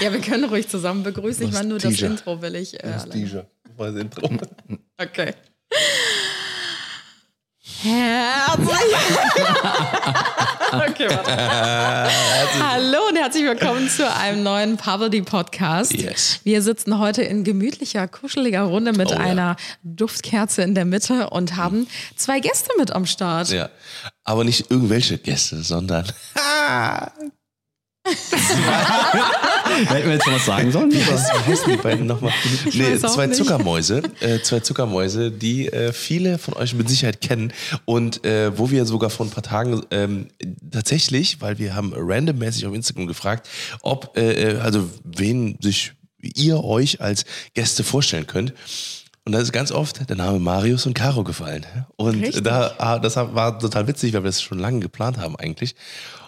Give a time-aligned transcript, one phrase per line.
[0.00, 1.44] Ja, wir können ruhig zusammen begrüßen.
[1.46, 2.00] Ich meine, nur das.
[2.00, 2.74] Intro will ich.
[2.82, 2.98] Äh.
[3.10, 3.46] Teaser.
[3.76, 4.30] Das Intro.
[5.00, 5.32] Okay.
[7.80, 8.66] Herzlich.
[10.72, 12.10] okay, warte.
[12.60, 15.92] Hallo und herzlich willkommen zu einem neuen Poverty Podcast.
[15.92, 16.40] Yes.
[16.42, 19.18] Wir sitzen heute in gemütlicher, kuscheliger Runde mit Oh ja.
[19.20, 23.50] einer Duftkerze in der Mitte und haben zwei Gäste mit am Start.
[23.50, 23.70] Ja.
[24.24, 26.04] Aber nicht irgendwelche Gäste, sondern
[29.86, 30.92] Hätten wir jetzt noch was sagen sollen?
[30.92, 32.32] Wie heißen, wie heißen die beiden nochmal?
[32.72, 33.36] Nee, zwei nicht.
[33.36, 34.02] Zuckermäuse.
[34.20, 37.52] Äh, zwei Zuckermäuse, die äh, viele von euch mit Sicherheit kennen.
[37.84, 40.28] Und äh, wo wir sogar vor ein paar Tagen ähm,
[40.70, 43.48] tatsächlich, weil wir haben randommäßig auf Instagram gefragt,
[43.82, 48.52] ob, äh, äh, also wen sich ihr euch als Gäste vorstellen könnt.
[49.28, 51.66] Und da ist ganz oft der Name Marius und Caro gefallen.
[51.96, 52.44] Und Richtig.
[52.44, 55.74] da, ah, das war total witzig, weil wir das schon lange geplant haben eigentlich.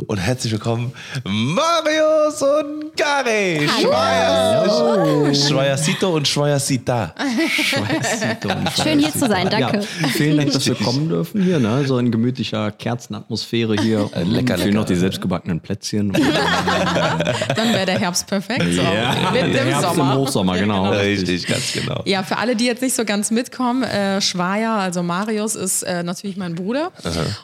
[0.06, 0.92] Und herzlich willkommen,
[1.24, 3.66] Marius und Kari.
[3.80, 7.14] Schweier, Schweiercito und Schweiercita.
[8.82, 9.78] Schön hier zu sein, danke.
[9.78, 11.86] Ja, vielen Dank, dass wir kommen dürfen hier, ne?
[11.86, 14.10] So in gemütlicher Kerzenatmosphäre hier.
[14.12, 14.92] Äh, lecker, Fehlen noch lecker.
[14.92, 16.12] die selbstgebackenen Plätzchen.
[17.56, 18.62] Dann wäre der Herbst perfekt.
[18.72, 18.82] So.
[18.82, 20.12] Ja, Mit der dem Herbst Sommer.
[20.12, 20.90] im Hochsommer, genau.
[20.90, 22.02] Richtig, ganz genau.
[22.04, 26.02] Ja, für alle, die jetzt nicht so ganz mitkommen, äh, Schwaja, also Marius, ist äh,
[26.02, 26.92] natürlich mein Bruder.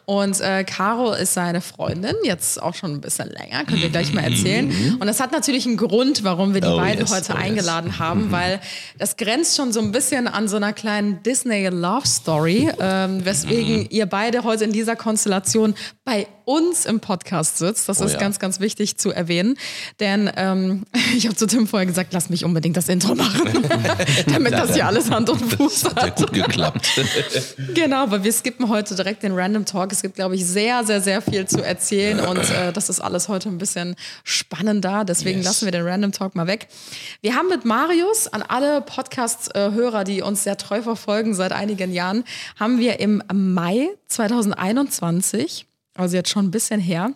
[0.05, 4.13] Und äh, Caro ist seine Freundin, jetzt auch schon ein bisschen länger, könnt ihr gleich
[4.13, 4.97] mal erzählen.
[5.01, 7.45] Und das hat natürlich einen Grund, warum wir die Oh, beiden yes, heute oh, yes.
[7.45, 8.61] eingeladen haben, weil
[8.99, 13.89] das grenzt schon so ein bisschen an so einer kleinen Disney Love Story, ähm, weswegen
[13.91, 17.89] ihr beide heute in dieser Konstellation bei uns im Podcast sitzt.
[17.91, 18.19] Das Oh ist ja.
[18.19, 19.59] ganz, ganz wichtig zu erwähnen.
[20.01, 20.85] Denn ähm,
[21.17, 23.67] ich habe zu Tim vorher gesagt, lass mich unbedingt das Intro machen,
[24.33, 26.17] damit das hier alles Hand und Fuß Das hat hat.
[26.17, 26.89] gut geklappt.
[27.75, 29.93] Genau, aber wir skippen heute direkt den Random Talk.
[29.93, 33.29] Es gibt, glaube ich, sehr, sehr, sehr viel zu erzählen und äh, das ist alles
[33.29, 35.05] heute ein bisschen spannender.
[35.05, 35.47] Deswegen Yes.
[35.47, 36.69] lassen wir den Random Talk mal weg.
[37.21, 42.25] Wir haben mit Marius an alle Podcast-Hörer, die uns sehr treu verfolgen seit einigen Jahren,
[42.59, 47.11] haben wir im Mai 2021, also jetzt schon ein bisschen her,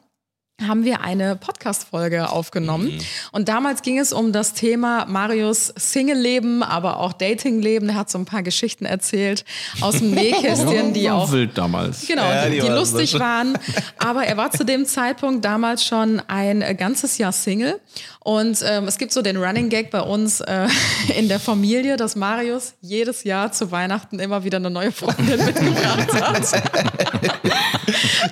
[0.67, 2.93] haben wir eine Podcast-Folge aufgenommen.
[3.33, 7.89] Und damals ging es um das Thema Marius Single-Leben, aber auch Dating-Leben.
[7.89, 9.47] Er hat so ein paar Geschichten erzählt
[9.81, 12.07] aus dem Nähkästchen, die War auch wild damals.
[12.07, 13.59] Genau, Ja, die, die die waren lustig so- waren.
[13.97, 17.81] Aber er war zu dem Zeitpunkt damals schon ein ganzes Jahr Single.
[18.23, 20.69] Und ähm, es gibt so den Running Gag bei uns äh,
[21.19, 26.13] in der Familie, dass Marius jedes Jahr zu Weihnachten immer wieder eine neue Freundin mitgebracht
[26.21, 26.63] hat.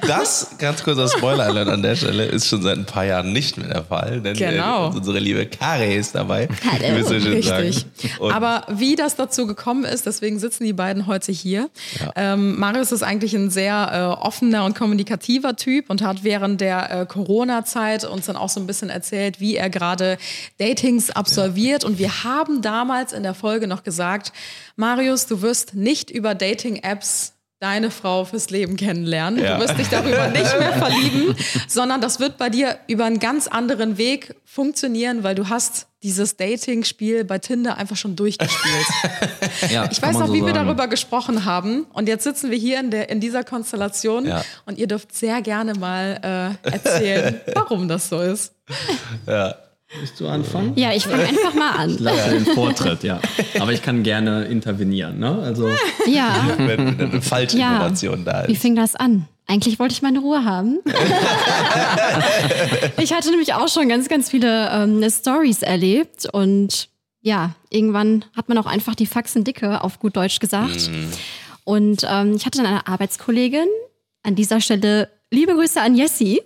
[0.07, 3.69] Das, ganz kurzer Spoiler-Alert an der Stelle, ist schon seit ein paar Jahren nicht mehr
[3.69, 4.21] der Fall.
[4.21, 4.91] Denn Genau.
[4.91, 6.49] äh, unsere liebe Kari ist dabei.
[6.71, 7.07] Hallo.
[7.09, 7.87] Richtig.
[8.21, 11.71] Aber wie das dazu gekommen ist, deswegen sitzen die beiden heute hier.
[12.15, 16.91] Ähm, Marius ist eigentlich ein sehr äh, offener und kommunikativer Typ und hat während der
[17.03, 20.19] äh, Corona-Zeit uns dann auch so ein bisschen erzählt, wie er gerade
[20.59, 21.85] Datings absolviert.
[21.85, 24.33] Und wir haben damals in der Folge noch gesagt,
[24.77, 29.43] Marius, du wirst nicht über Dating-Apps deine Frau fürs Leben kennenlernen.
[29.43, 29.57] Ja.
[29.57, 31.35] Du wirst dich darüber nicht mehr verlieben,
[31.67, 36.37] sondern das wird bei dir über einen ganz anderen Weg funktionieren, weil du hast dieses
[36.37, 38.87] Dating-Spiel bei Tinder einfach schon durchgespielt.
[39.73, 40.67] Ja, Ich weiß noch, so wie wir sagen.
[40.67, 41.85] darüber gesprochen haben.
[41.93, 44.45] Und jetzt sitzen wir hier in, der, in dieser Konstellation Ja.
[44.67, 48.53] und ihr dürft sehr gerne mal äh, erzählen, warum das so ist.
[49.97, 50.73] Willst du anfangen?
[50.77, 51.97] Ja, ich fange einfach mal an.
[51.99, 53.21] Lass den Vortritt, ja.
[53.59, 55.39] Aber ich kann gerne intervenieren, ne?
[55.43, 55.69] Also,
[56.07, 57.73] Ja, wenn eine falsche Ja.
[57.73, 58.61] Information da wie ist.
[58.61, 59.27] fing das an?
[59.47, 60.81] Eigentlich wollte ich meine Ruhe haben.
[62.99, 66.89] ich hatte nämlich auch schon ganz, ganz viele ähm, Stories erlebt und
[67.21, 70.91] ja, irgendwann hat man auch einfach die Faxen dicke, auf gut Deutsch gesagt.
[71.65, 73.67] Und ähm, ich hatte dann eine Arbeitskollegin,
[74.23, 76.41] an dieser Stelle liebe Grüße an Jessie.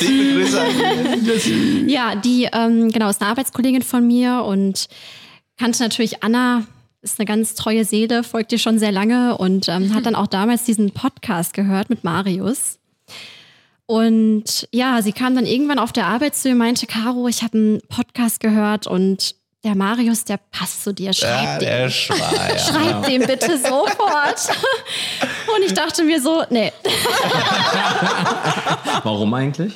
[0.00, 4.88] Liebe Grüße an Ja, die ähm, genau ist eine Arbeitskollegin von mir und
[5.58, 6.64] kannte natürlich Anna,
[7.02, 10.26] ist eine ganz treue Seele, folgt ihr schon sehr lange und ähm, hat dann auch
[10.26, 12.78] damals diesen Podcast gehört mit Marius.
[13.86, 17.42] Und ja, sie kam dann irgendwann auf der Arbeit zu mir und meinte, Caro, ich
[17.42, 19.34] habe einen Podcast gehört und
[19.64, 22.56] der Marius, der passt zu dir, schreib Ja, Schweier.
[22.58, 24.48] Schreib dem bitte sofort.
[25.52, 26.70] Und ich dachte mir so, nee.
[29.02, 29.72] warum eigentlich?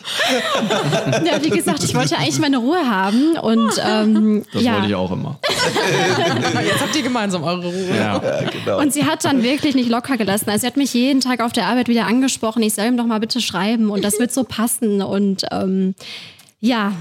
[1.25, 3.37] Ja, wie gesagt, ich wollte eigentlich meine Ruhe haben.
[3.38, 4.75] Und ähm, Das ja.
[4.75, 5.40] wollte ich auch immer.
[6.64, 7.88] Jetzt habt ihr gemeinsam eure Ruhe.
[7.88, 8.23] Ja.
[8.23, 8.79] Ja, genau.
[8.79, 10.49] Und sie hat dann wirklich nicht locker gelassen.
[10.49, 12.62] Also sie hat mich jeden Tag auf der Arbeit wieder angesprochen.
[12.62, 15.02] Ich soll ihm doch mal bitte schreiben und das wird so passen.
[15.02, 15.96] Und ähm,
[16.61, 16.93] ja,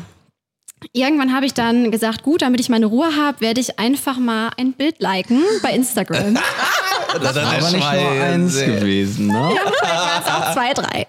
[0.93, 4.51] irgendwann habe ich dann gesagt, gut, damit ich meine Ruhe habe, werde ich einfach mal
[4.57, 6.37] ein Bild liken bei Instagram.
[7.19, 9.33] Das Aber nicht nur eins gewesen, ne?
[9.33, 11.07] Waren es auch zwei, drei.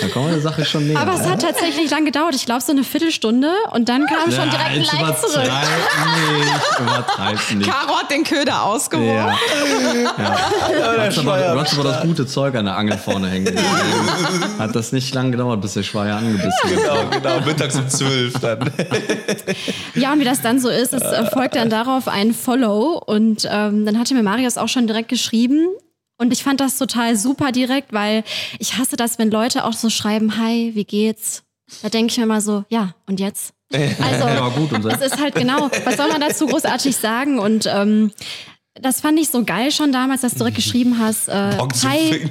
[0.00, 0.98] Da kommen wir der Sache schon näher.
[0.98, 2.34] Aber es hat tatsächlich lang gedauert.
[2.34, 3.50] Ich glaube, so eine Viertelstunde.
[3.72, 5.42] Und dann kam schon direkt ein Like zurück.
[5.42, 7.70] nicht, übertreib nicht.
[7.70, 9.38] Caro hat den Köder ausgeworfen.
[10.04, 10.14] Ja.
[10.18, 10.94] ja.
[10.94, 13.56] Du, hast aber, du hast aber das gute Zeug an der Angel vorne hängen.
[14.58, 16.70] Hat das nicht lang gedauert, bis der Schweier angebissen hat.
[16.70, 18.70] Genau, genau, mittags um 12 dann.
[19.94, 23.02] Ja, und wie das dann so ist, es äh, folgt dann darauf ein Follow.
[23.04, 25.68] Und ähm, dann hatte mir Marius auch schon direkt geschrieben.
[26.18, 28.24] Und ich fand das total super direkt, weil
[28.58, 31.44] ich hasse das, wenn Leute auch so schreiben, hi, wie geht's?
[31.82, 33.54] Da denke ich mir mal so, ja, und jetzt?
[33.72, 37.38] Also, Ja, gut, das ist halt genau, was soll man dazu großartig sagen?
[37.38, 38.10] Und ähm,
[38.74, 42.30] das fand ich so geil schon damals, dass du direkt geschrieben hast, äh, hi.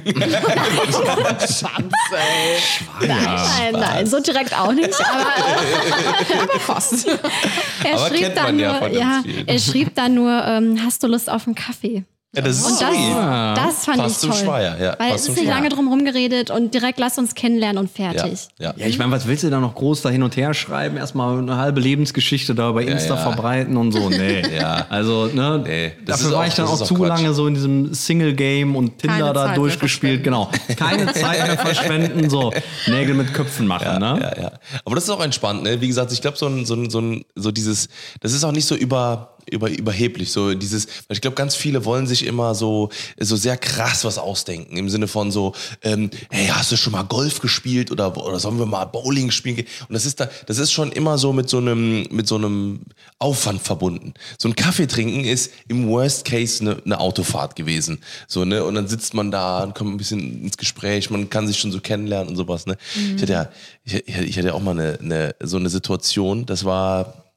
[1.40, 3.06] Schanz, ey.
[3.06, 4.94] Nein, nein, nein, so direkt auch nicht.
[5.00, 7.06] Aber Aber fast.
[7.06, 11.28] er Aber schrieb kennt dann nur, ja, er schrieb dann nur, ähm, hast du Lust
[11.30, 12.04] auf einen Kaffee?
[12.32, 13.16] Ja, das ist Und das, sweet.
[13.56, 14.38] das fand Passt ich zum toll.
[14.44, 17.78] Schweier, ja, Weil passt es ist nicht lange drum rumgeredet und direkt lass uns kennenlernen
[17.78, 18.46] und fertig.
[18.58, 18.72] ja.
[18.76, 20.96] Ja, ich meine, was willst du da noch groß da hin und her schreiben?
[20.96, 23.20] Erstmal eine halbe Lebensgeschichte da bei Insta ja.
[23.20, 24.08] verbreiten und so.
[24.08, 24.42] Nee.
[24.60, 24.86] Ja.
[24.90, 27.08] Also, ne, Nee, das dafür ist war auch- ich dann auch ist zu Quatsch.
[27.08, 30.22] lange so in diesem Single-Game und Tinder Keine da Zeit durchgespielt.
[30.22, 30.50] Genau.
[30.76, 32.52] Keine Zeit mehr verschwenden, so
[32.86, 34.18] Nägel mit Köpfen machen, ne?
[34.36, 34.52] Ja, ja.
[34.84, 35.80] Aber das ist auch entspannt, ne?
[35.80, 37.88] Wie gesagt, ich glaube, so ein, so ein, so ein, so dieses,
[38.20, 41.84] das ist auch nicht so über, über, überheblich, so dieses, weil ich glaube, ganz viele
[41.84, 42.88] wollen sich immer so,
[43.18, 47.02] so sehr krass was ausdenken, im Sinne von so, ähm, hey, hast du schon mal
[47.02, 49.66] Golf gespielt oder, oder sollen wir mal Bowling spielen?
[49.88, 52.80] Und das ist da, das ist schon immer so mit so einem, mit so einem
[53.18, 54.14] Aufwand verbunden.
[54.38, 58.64] So ein Kaffee trinken ist im Worst Case eine, eine Autofahrt gewesen, so, ne?
[58.64, 61.72] Und dann sitzt man da und kommt ein bisschen ins Gespräch, man kann sich schon
[61.72, 62.76] so kennenlernen und sowas, ne?
[63.16, 63.48] Ich hatte ja,
[63.84, 67.29] ich, ich ich hatte ja auch mal eine, eine, so eine Situation, das war,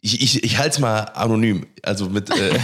[0.00, 1.66] ich, ich, ich halte es mal anonym.
[1.82, 2.30] Also mit.
[2.30, 2.34] Äh,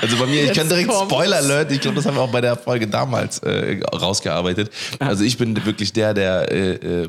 [0.00, 1.12] also bei mir, ich kann direkt kommt's.
[1.12, 4.70] Spoiler Alert, ich glaube, das haben wir auch bei der Folge damals äh, rausgearbeitet.
[4.98, 7.08] Also ich bin wirklich der, der äh, äh,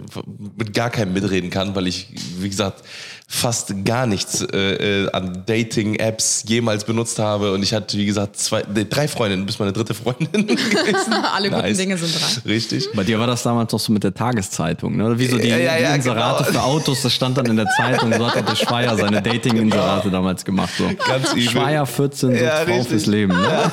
[0.56, 2.08] mit gar keinem mitreden kann, weil ich,
[2.40, 2.84] wie gesagt,
[3.30, 7.52] fast gar nichts äh, äh, an Dating-Apps jemals benutzt habe.
[7.52, 11.14] Und ich hatte, wie gesagt, zwei, nee, drei Freundinnen, bis meine dritte Freundin gewesen.
[11.36, 12.50] Alle guten Dinge sind drei.
[12.50, 12.88] Richtig.
[12.96, 15.20] Bei dir war das damals doch so mit der Tageszeitung, ne?
[15.20, 16.60] Wie so die, Ja, ja, ja, die Inserate genau.
[16.60, 18.14] für Autos, das stand dann in der Zeitung.
[18.14, 20.72] So hat auch der Schweier seine Dating-Inserate damals gemacht.
[20.78, 20.90] So.
[21.06, 21.44] Ganz übel.
[21.44, 23.34] Schweier 14, so Ja, Frau fürs Leben.
[23.34, 23.72] Ne?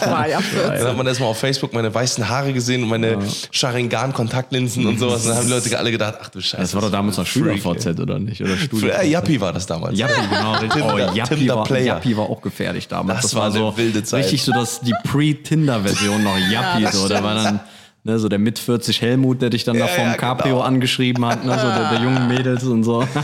[0.00, 3.18] Dann hat man erstmal auf Facebook meine weißen Haare gesehen und meine
[3.52, 5.22] Sharingan-Kontaktlinsen und sowas.
[5.22, 6.60] Und dann haben die Leute alle gedacht, ach du Scheiße.
[6.60, 8.40] Das war doch damals noch Schüler-VZ, oder nicht?
[8.42, 8.79] Oder ey.
[8.80, 9.98] Studio Ja, Yappi war das damals.
[9.98, 10.52] Jappi, genau.
[10.54, 10.82] Richtig.
[10.84, 11.84] Oh, Jappi, Tinder war, Player.
[11.86, 13.22] Jappi war auch gefährlich damals.
[13.22, 14.24] Das Das, war war eine so wilde Zeit.
[14.24, 16.86] richtig so das, die Pre-Tinder-Version noch Jappi.
[16.92, 17.08] so.
[17.08, 17.60] Da war dann
[18.04, 20.66] ne, so der mit 40 Helmut, der dich dann da vom ja, Cabrio genau.
[20.66, 23.06] angeschrieben hat, ne, so der, der jungen Mädels und so.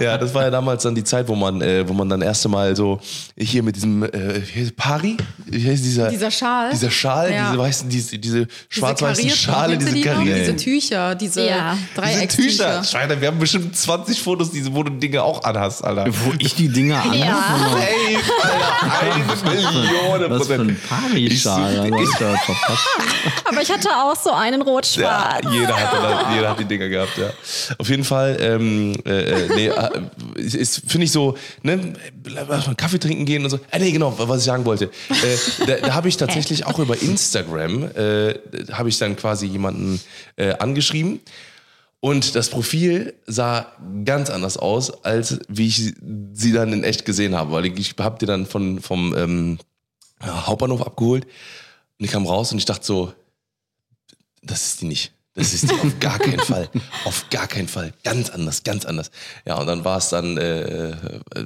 [0.00, 2.48] Ja, das war ja damals dann die Zeit, wo man, äh, wo man dann erste
[2.48, 3.00] Mal so
[3.36, 4.40] hier mit diesem äh,
[4.76, 5.16] Pari,
[5.46, 6.70] wie heißt dieser Dieser Schal.
[6.70, 7.48] dieser Schal, Ja.
[7.50, 10.34] diese weißen, diese, diese schwarz-weißen Schale, diese karierten.
[10.34, 11.76] Diese Tücher, diese Ja.
[11.96, 12.82] Diese Dreieckstücher.
[12.82, 13.20] Tücher.
[13.20, 16.06] Wir haben bestimmt 20 Fotos, diese, wo du Dinge auch anhast, Alter.
[16.08, 17.12] Wo ich die Dinger an.
[17.12, 17.32] Safe,
[18.42, 19.24] Alter, eine
[19.56, 20.88] Million Was für ein Prozent.
[20.88, 21.88] Pari-Schal.
[21.88, 21.96] Ja.
[23.44, 25.44] Aber ich hatte auch so einen rot-schwarz.
[25.44, 27.30] Ja, jeder, hatte jeder hat die Dinger gehabt, ja.
[27.78, 31.94] Auf jeden Fall, ähm, äh, äh, nee, äh, finde ich so, ne,
[32.24, 33.58] lass mal Kaffee trinken gehen und so.
[33.70, 34.90] Äh, nee, genau, was ich sagen wollte.
[35.10, 38.34] Äh, da da habe ich tatsächlich auch über Instagram, äh,
[38.72, 40.00] habe ich dann quasi jemanden
[40.36, 41.20] äh, angeschrieben.
[42.00, 43.72] Und das Profil sah
[44.04, 45.94] ganz anders aus, als wie ich
[46.32, 47.52] sie dann in echt gesehen habe.
[47.52, 49.58] Weil ich habe die dann von, vom ähm,
[50.22, 51.24] Hauptbahnhof abgeholt
[51.98, 53.12] und ich kam raus und ich dachte so,
[54.48, 55.12] das ist die nicht.
[55.34, 56.68] Das ist die auf gar keinen Fall.
[57.04, 57.92] Auf gar keinen Fall.
[58.02, 59.12] Ganz anders, ganz anders.
[59.46, 60.96] Ja, und dann war es dann, äh,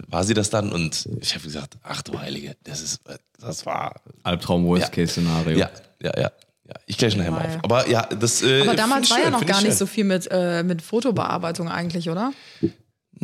[0.09, 3.03] war sie das dann und ich habe gesagt, ach du Heilige, das ist,
[3.39, 5.59] das war, Albtraum Worst-Case-Szenario.
[5.59, 6.23] ja, ja, ja.
[6.23, 6.75] ja.
[6.87, 7.57] Ich gleich nachher mal Geil.
[7.57, 7.65] auf.
[7.65, 8.43] Aber ja, das.
[8.43, 9.79] Äh, Aber damals war ja schön, noch find ich gar nicht schön.
[9.79, 12.33] so viel mit, äh, mit Fotobearbeitung eigentlich, oder?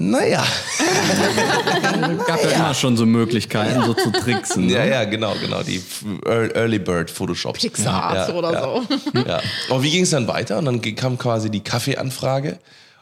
[0.01, 0.45] Naja.
[2.29, 4.67] gab ja immer schon so Möglichkeiten, so zu tricksen.
[4.67, 4.73] ne?
[4.75, 5.65] Ja, ja, genau, genau.
[5.65, 5.83] Die
[6.25, 7.61] Ear- Early Bird Photoshops.
[7.61, 8.83] Pixar ja, oder ja, so.
[9.27, 9.41] Ja.
[9.69, 10.59] Aber wie ging es dann weiter?
[10.59, 12.61] Und dann kam quasi die Kaffeeanfrage.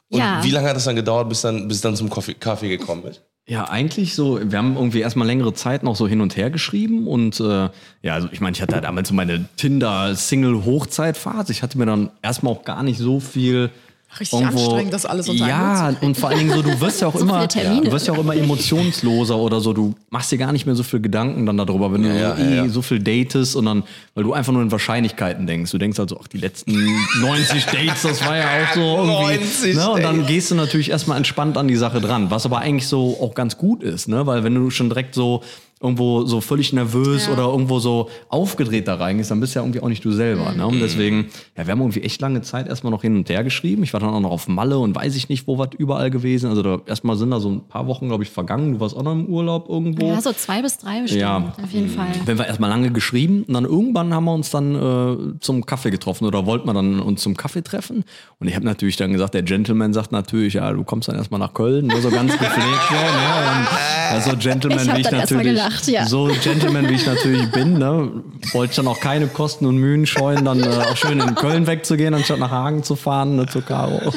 [0.09, 0.43] Und Ja.
[0.43, 3.05] wie lange hat es dann gedauert, bis dann, bis es dann zum Kaffee, Kaffee gekommen
[3.05, 3.21] ist?
[3.47, 7.07] Ja, eigentlich so, wir haben irgendwie erstmal längere Zeit noch so hin und her geschrieben
[7.07, 7.69] und äh,
[8.03, 11.53] ja, also ich meine, ich hatte da damals so meine Tinder-Single-Hochzeitphase.
[11.53, 13.71] Ich hatte mir dann erstmal auch gar nicht so viel
[14.19, 17.15] Richtig anstrengend, das alles unter Ja, und vor allen Dingen so, du wirst ja auch
[17.15, 19.73] So immer, du wirst ja auch immer emotionsloser oder so.
[19.73, 22.43] Du machst dir gar nicht mehr so viel Gedanken dann darüber, wenn du Ja, so,
[22.43, 22.69] ja, eh ja.
[22.69, 23.83] so viel datest und dann,
[24.15, 25.71] weil du einfach nur in Wahrscheinlichkeiten denkst.
[25.71, 26.73] Du denkst also, ach, die letzten
[27.21, 29.39] 90 Dates, das war ja auch so irgendwie.
[29.39, 29.91] 90 ne?
[29.91, 33.19] Und dann gehst du natürlich erstmal entspannt an die Sache dran, was aber eigentlich so
[33.21, 34.27] auch ganz gut ist, ne?
[34.27, 35.43] Weil wenn du schon direkt so
[35.87, 37.33] irgendwo so völlig nervös Ja.
[37.33, 40.53] oder irgendwo so aufgedreht da reingehst, dann bist du ja irgendwie auch nicht du selber.
[40.53, 40.59] Ne?
[40.65, 40.65] Mhm.
[40.65, 41.27] Und deswegen,
[41.57, 43.83] ja, wir haben irgendwie echt lange Zeit erstmal noch hin und her geschrieben.
[43.83, 46.49] Ich war dann auch noch auf Malle und weiß ich nicht, wo was überall gewesen.
[46.51, 48.75] Also da erstmal sind da so ein paar Wochen, glaube ich, vergangen.
[48.75, 50.07] Du warst auch noch im Urlaub irgendwo.
[50.09, 51.55] Ja, so zwei bis drei bestimmt, Ja.
[51.63, 52.07] auf jeden Fall.
[52.25, 55.91] Wenn wir erstmal lange geschrieben und dann irgendwann haben wir uns dann äh, zum Kaffee
[55.91, 58.05] getroffen oder wollten wir dann uns zum Kaffee treffen.
[58.39, 61.41] Und ich habe natürlich dann gesagt, der Gentleman sagt natürlich, ja, du kommst dann erstmal
[61.41, 62.57] nach Köln, ne, so ganz gepflegt.
[62.89, 63.01] so, ne?
[63.01, 63.67] und,
[64.13, 66.07] also Gentleman, Ich wie ich natürlich, gelacht, ja.
[66.07, 68.11] so Gentleman, wie ich natürlich bin, ne,
[68.53, 71.67] wollte ich dann auch keine Kosten und Mühen scheuen, dann äh, auch schön in Köln
[71.67, 74.01] wegzugehen, anstatt nach Hagen zu fahren, ne, zu Caro.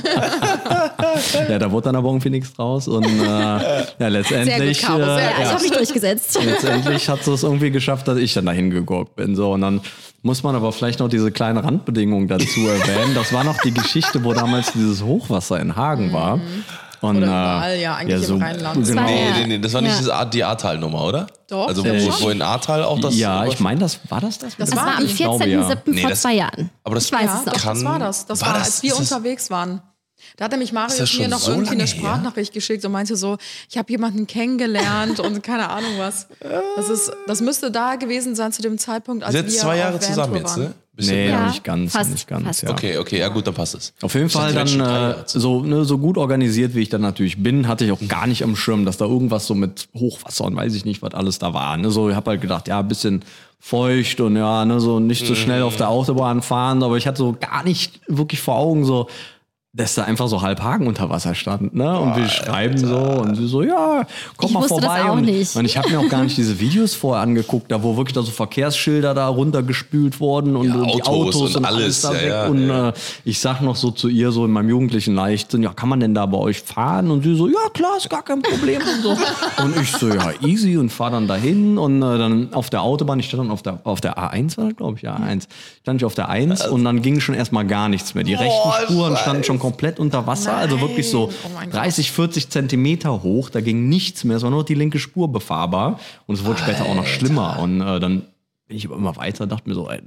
[1.50, 4.82] ja, da wurde dann aber irgendwie nichts draus und äh, ja, letztendlich.
[4.82, 6.40] Caro, sehr äh, Ja, ich habe mich durchgesetzt.
[6.44, 9.36] letztendlich hat es irgendwie geschafft, dass ich dann dahin geguckt bin.
[9.36, 9.82] So, und dann
[10.22, 13.16] muss man aber vielleicht noch diese kleine Randbedingung dazu erwähnen.
[13.16, 16.40] Das war noch die Geschichte, wo damals dieses Hochwasser in Hagen war.
[17.02, 18.86] Und, Oder äh, überall, ja, eigentlich im Rheinland.
[18.88, 19.02] Genau.
[19.04, 19.38] Nee, Ja.
[19.38, 20.26] nee, nee, das war nicht Ja.
[20.26, 21.28] die Ahrtal-Nummer, oder?
[21.48, 23.16] Doch, Also, ja, wo, wo in Ahrtal auch das.
[23.18, 24.56] ja, ich meine, das war das das.
[24.58, 25.14] Das Das war am die.
[25.14, 25.16] 14.07.
[25.18, 25.76] glaube, ja.
[25.86, 26.70] Nee, vor das- zwei Jahren.
[26.84, 28.26] aber das ich weiß Ja, es doch, das war das.
[28.26, 29.82] Das war war, das- als wir unterwegs waren.
[30.36, 32.00] Da hat nämlich Marius mir noch so irgendwie eine lange her?
[32.02, 33.38] Sprachnachricht geschickt und meinte so,
[33.70, 36.28] ich habe jemanden kennengelernt und keine Ahnung was.
[36.76, 40.00] Das, ist, das müsste da gewesen sein zu dem Zeitpunkt, als Ihr wir zwei Jahre
[40.00, 40.64] zusammen jetzt, waren.
[40.64, 40.74] ne?
[41.00, 41.30] Bisschen Nee.
[41.30, 42.44] Ja, nicht ganz, fast, nicht ganz.
[42.44, 42.64] fast.
[42.64, 42.72] Ja.
[42.72, 43.94] Okay, okay, ja gut, dann passt es.
[44.02, 47.42] Auf jeden Ich Fall dann äh, so, ne, so gut organisiert, wie ich dann natürlich
[47.42, 50.56] bin, hatte ich auch gar nicht am Schirm, dass da irgendwas so mit Hochwasser und
[50.56, 51.78] weiß ich nicht, was alles da war.
[51.78, 51.90] Ne?
[51.90, 53.24] So, ich habe halt gedacht, ja, ein bisschen
[53.62, 57.18] feucht und ja, ne, so nicht so schnell auf der Autobahn fahren, aber ich hatte
[57.18, 59.08] so gar nicht wirklich vor Augen so,
[59.72, 62.00] dass da einfach so halb Hagen unter Wasser stand, ne?
[62.00, 64.02] Und wir schreiben so und sie so, ja,
[64.36, 65.04] komm Ich mal wusste das vorbei.
[65.10, 65.56] auch und, nicht.
[65.56, 68.24] und ich habe mir auch gar nicht diese Videos vorher angeguckt, da wo wirklich da
[68.24, 72.14] so Verkehrsschilder da runtergespült wurden und, Ja, und die Autos Autos und und, alles da
[72.14, 72.30] ja, weg.
[72.30, 72.90] ja, und ja.
[72.90, 72.94] Äh,
[73.26, 76.16] ich sag noch so zu ihr so in meinem jugendlichen Leichtsinn, ja, kann man denn
[76.16, 77.12] da bei euch fahren?
[77.12, 79.10] Und sie so, ja klar, ist gar kein Problem und so.
[79.64, 83.20] Und ich so, ja, easy und fahr dann dahin und äh, dann auf der Autobahn,
[83.20, 85.44] ich stand dann auf der, auf der A1, war glaube ich, ja, A1,
[85.82, 88.24] stand ich auf der 1 und dann ging schon erstmal gar nichts mehr.
[88.24, 91.82] Die rechten Spuren standen schon komplett unter Wasser, also wirklich so Oh mein Gott.
[91.82, 96.00] 30, 40 Zentimeter hoch, da ging nichts mehr, es war nur die linke Spur befahrbar
[96.26, 98.24] und es wurde später auch noch schlimmer und äh, dann
[98.68, 100.00] bin ich aber immer weiter, dachte mir so, ey,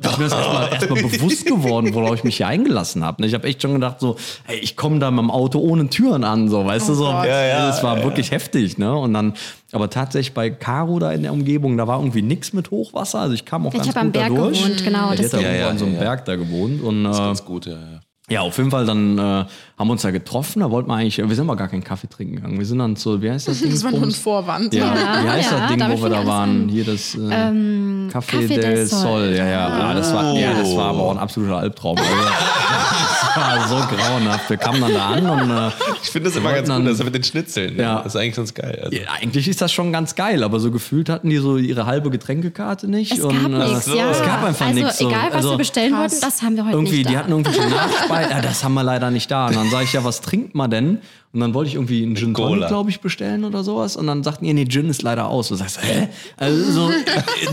[0.00, 3.26] da ist mir das erstmal erst bewusst geworden, worauf ich mich hier eingelassen habe.
[3.26, 6.24] Ich habe echt schon gedacht, so, ey, ich komme da mit dem Auto ohne Türen
[6.24, 7.04] an, so, weißt du, so.
[7.04, 8.96] Ja, ja, das war wirklich heftig, ne?
[8.96, 9.34] Und dann,
[9.72, 13.20] aber tatsächlich bei Caro da in der Umgebung, da war irgendwie nichts mit Hochwasser.
[13.20, 14.62] Also ich kam auch Ich ganz habe am gut da Berg durch.
[14.62, 15.10] gewohnt, genau.
[15.10, 15.42] Ja, die hat da deswegen.
[15.42, 16.04] Ja, irgendwo ja, an so einem ja, ja.
[16.06, 16.82] Berg da gewohnt.
[16.82, 18.00] Und, äh, Ganz gut, ja, ja.
[18.28, 20.58] Ja, auf jeden Fall dann äh, haben wir uns da getroffen.
[20.60, 22.58] Da wollten wir eigentlich, wir sind aber gar keinen Kaffee trinken gegangen.
[22.58, 23.70] Wir sind dann zu, wie heißt das Ding?
[23.70, 24.74] Das war nur ein Vorwand.
[24.74, 26.62] Ja, Ja, wie heißt ja, das Ding, wo wir da waren?
[26.62, 26.68] an.
[26.68, 29.00] Hier das äh, Café, Café del del Sol.
[29.00, 29.30] Sol.
[29.30, 31.98] Ja, ja, ja, das war, ja, das war aber auch ein absoluter Albtraum.
[31.98, 34.50] Also, das war so grauenhaft.
[34.50, 35.70] Wir kamen dann da an und äh,
[36.02, 37.78] Ich finde das immer ganz gut, das mit den Schnitzeln.
[37.78, 38.02] Ja.
[38.02, 38.80] Das ist eigentlich ganz geil.
[38.82, 38.96] Also.
[38.96, 42.10] ja, eigentlich ist das schon ganz geil, aber so gefühlt hatten die so ihre halbe
[42.10, 43.12] Getränkekarte nicht.
[43.12, 44.10] Es und, gab äh, nichts, ja.
[44.10, 44.98] Es gab einfach also nichts.
[44.98, 45.08] so.
[45.08, 46.12] egal, was also, wir bestellen krass.
[46.12, 47.18] wollten, das haben wir heute irgendwie, nicht die da.
[47.20, 47.60] hatten irgendwelche
[48.20, 49.46] Nachspeisen, ja, das haben wir leider nicht da.
[49.46, 50.98] Und dann sage ich, ja, was trinkt man denn?
[51.36, 53.94] Und dann wollte ich irgendwie einen Gin Tonic, glaube ich, bestellen oder sowas.
[53.94, 55.50] Und dann sagten die, nee, Gin ist leider aus.
[55.50, 56.08] Und du sagst, hä?
[56.38, 56.90] Also so,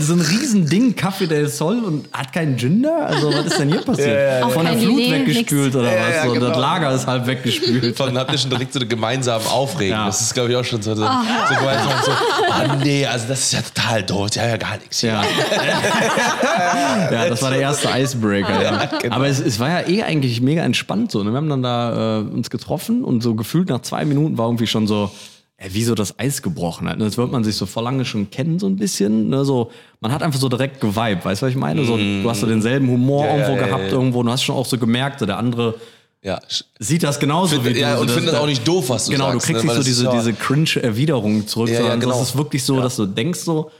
[0.00, 3.00] so ein Riesending, Café del Sol und hat keinen Gin da?
[3.00, 4.42] Also was ist denn hier passiert?
[4.42, 5.76] Auch Von der Flut Lillet, weggespült nix.
[5.76, 6.14] oder was?
[6.16, 6.48] ja, und genau.
[6.48, 8.00] das Lager ist halb weggespült.
[8.00, 9.98] Dann habt ihr schon direkt so eine gemeinsame Aufregung.
[9.98, 10.06] Ja.
[10.06, 12.10] Das ist, glaube ich, auch schon so, so, so gemeinsam so,
[12.50, 15.02] ah nee, also das ist ja total doof, ja, ja, gar nichts.
[15.02, 15.22] Ja.
[17.10, 18.62] ja, das war der erste Icebreaker.
[18.62, 19.16] Ja, genau.
[19.16, 21.22] Aber es, es war ja eh eigentlich mega entspannt so.
[21.22, 21.32] Ne?
[21.32, 24.66] Wir haben dann da äh, uns getroffen und so gefühlt nach zwei Minuten war irgendwie
[24.66, 25.10] schon so,
[25.56, 26.98] ey, wie so das Eis gebrochen hat.
[26.98, 27.04] Ne?
[27.04, 29.28] Das wird man sich so vor lange schon kennen, so ein bisschen.
[29.28, 29.44] Ne?
[29.44, 31.84] So, man hat einfach so direkt geweibt, weißt du, was ich meine?
[31.84, 34.20] So, du hast so denselben Humor Ja, irgendwo ja, gehabt, irgendwo.
[34.20, 35.74] Und du hast schon auch so gemerkt, so der andere
[36.22, 36.40] Ja,
[36.78, 37.80] sieht das genauso Find- wie du.
[37.80, 39.72] ja, und das- findet auch nicht doof, was du Genau, sagst, du kriegst ne?
[39.78, 42.18] nicht so das diese, diese Cringe-Erwiderung zurück, Ja, sondern genau.
[42.18, 43.70] das ist wirklich so, dass du denkst so,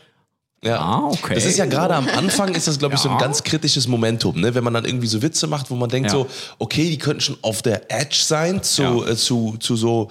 [0.65, 0.79] Ja.
[0.81, 1.35] Ah, okay.
[1.35, 3.21] Das ist ja gerade am Anfang ist das, glaube ich, so ein Ja.
[3.21, 4.55] ganz kritisches Momentum, ne?
[4.55, 6.17] wenn man dann irgendwie so Witze macht, wo man denkt Ja.
[6.17, 6.27] so,
[6.59, 9.09] okay, die könnten schon auf der Edge sein zu, Ja.
[9.09, 10.11] äh, zu, zu so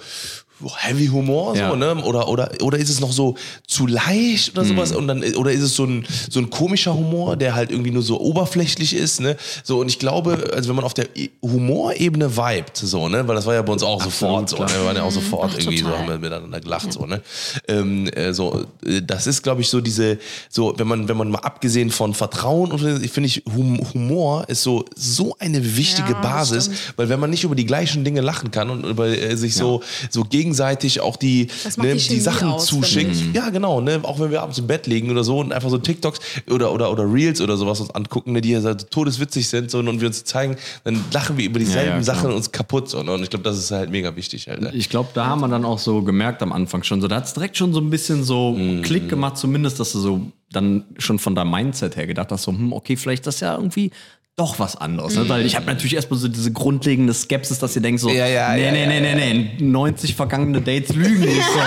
[0.76, 1.70] Heavy Humor, Ja.
[1.70, 1.94] so, ne?
[2.04, 4.92] Oder, oder, oder ist es noch so zu leicht oder sowas?
[4.92, 8.02] Und dann, oder ist es so ein, so ein komischer Humor, der halt irgendwie nur
[8.02, 9.36] so oberflächlich ist, ne?
[9.62, 13.26] So, und ich glaube, also wenn man auf der E- Humorebene vibet, so, ne?
[13.26, 14.66] Weil das war ja bei uns auch sofort so, ne?
[14.68, 17.22] Wir waren ja auch sofort Ach, irgendwie so, haben wir miteinander gelacht, so, ne?
[17.68, 20.18] Ähm, äh, so, äh, das ist, glaube ich, so diese,
[20.48, 24.44] so, wenn man, wenn man mal abgesehen von Vertrauen und ich finde ich, hum Humor
[24.48, 26.78] ist so, so eine wichtige Ja, Basis, stimmt.
[26.96, 29.82] weil wenn man nicht über die gleichen Dinge lachen kann und über äh, sich so,
[30.10, 34.20] so gegenseitig auch die, ne, die die, Sachen aus, zuschickt, finde ja genau, ne, auch
[34.20, 36.20] wenn wir abends im Bett liegen oder so und einfach so TikToks
[36.50, 39.78] oder, oder, oder Reels oder sowas uns angucken, ne, die ja so todeswitzig sind so,
[39.78, 42.02] und wir uns zeigen, dann lachen wir über dieselben Ja, ja.
[42.02, 44.72] Sachen uns kaputt so, ne, und ich glaube, das ist halt mega wichtig, Alter.
[44.74, 47.26] Ich glaube, da haben wir dann auch so gemerkt am Anfang schon, so da hat
[47.26, 48.82] es direkt schon so ein bisschen so Mhm.
[48.82, 50.20] Klick gemacht, zumindest, dass du so
[50.52, 53.90] dann schon von deinem Mindset her gedacht hast, so, hm, okay, vielleicht das ja irgendwie
[54.36, 55.14] doch was anderes.
[55.14, 55.28] Ne?
[55.28, 58.52] Weil ich habe natürlich erstmal so diese grundlegende Skepsis, dass ihr denkt so, Ja, ja,
[58.54, 61.36] nee, ja, nee, nee, nee, nee, 90 vergangene Dates lügen nicht.
[61.36, 61.60] So,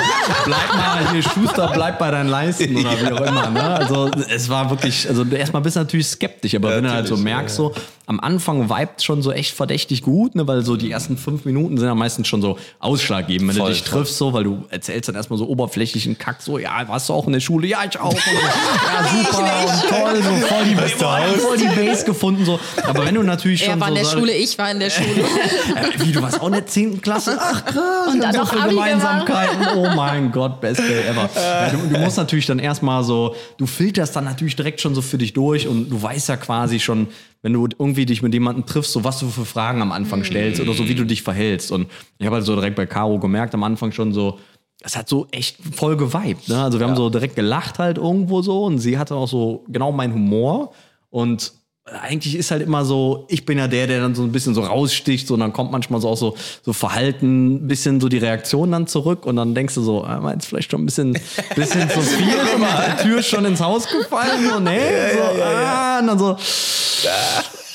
[0.45, 3.49] bleib mal hier, Schuster, bleib bei deinen Leisten oder wie auch immer.
[3.51, 3.63] Ne?
[3.63, 7.15] Also es war wirklich, also erstmal bist du natürlich skeptisch, aber wenn du halt so
[7.15, 7.73] merkst, so
[8.05, 10.47] am Anfang vibet schon so echt verdächtig gut, ne?
[10.47, 13.73] weil so die ersten fünf Minuten sind ja meistens schon so ausschlaggebend, wenn Voll, du
[13.73, 13.99] dich voll.
[13.99, 17.27] triffst, so, weil du erzählst dann erstmal so oberflächlichen Kack, so, ja, warst du auch
[17.27, 17.67] in der Schule?
[17.67, 18.13] Ja, ich auch.
[18.13, 22.56] Und so, ja, super und toll, so voll die, voll die Base gefunden, so.
[22.85, 24.79] Aber wenn du natürlich schon Er war so in der sag- Schule, ich war in
[24.79, 25.09] der Schule.
[25.19, 27.01] äh, Wie, du warst auch in der 10.
[27.01, 27.37] Klasse?
[27.39, 28.07] Ach krass.
[28.13, 29.67] Und dann so viele Gemeinsamkeiten.
[29.75, 31.29] Oh mein Gott, best day ever.
[31.35, 35.01] Ja, du, du musst natürlich dann erstmal so, du filterst dann natürlich direkt schon so
[35.01, 37.07] für dich durch und du weißt ja quasi schon,
[37.41, 40.59] wenn du irgendwie dich mit jemandem triffst, so was du für Fragen am Anfang stellst
[40.61, 41.71] oder so, wie du dich verhältst.
[41.71, 41.87] Und
[42.17, 44.39] ich habe halt so direkt bei Caro gemerkt, am Anfang schon so,
[44.83, 46.49] es hat so echt voll geweibt.
[46.49, 46.61] Ne?
[46.63, 49.91] Also wir haben so direkt gelacht halt irgendwo so und sie hatte auch so genau
[49.91, 50.71] meinen Humor
[51.09, 51.51] und
[52.01, 54.61] eigentlich ist halt immer so, ich bin ja der, der dann so ein bisschen so
[54.61, 58.17] raussticht, so und dann kommt manchmal so auch so, so Verhalten, ein bisschen so die
[58.17, 61.17] Reaktion dann zurück und dann denkst du so, ah, meinst vielleicht schon ein bisschen,
[61.55, 64.79] bisschen zu viel, der Tür schon ins Haus gefallen, so, nee,
[65.13, 66.35] so, ah, und dann so,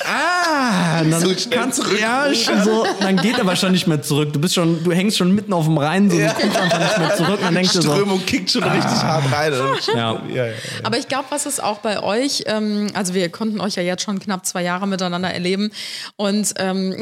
[0.05, 4.33] ah, dann So kannst du, ja, schon so, dann geht er wahrscheinlich nicht mehr zurück,
[4.33, 7.17] du bist schon, du hängst schon mitten auf dem Rhein, so, kommst einfach nicht mehr
[7.17, 9.53] zurück, dann denkst du so, Strömung kickt schon richtig hart rein.
[9.95, 10.53] ja, Ja, ja.
[10.83, 14.03] Aber ich glaube, was ist auch bei euch, ähm, also wir konnten euch ja jetzt
[14.03, 15.71] schon knapp zwei Jahre miteinander erleben.
[16.17, 16.97] Und ähm,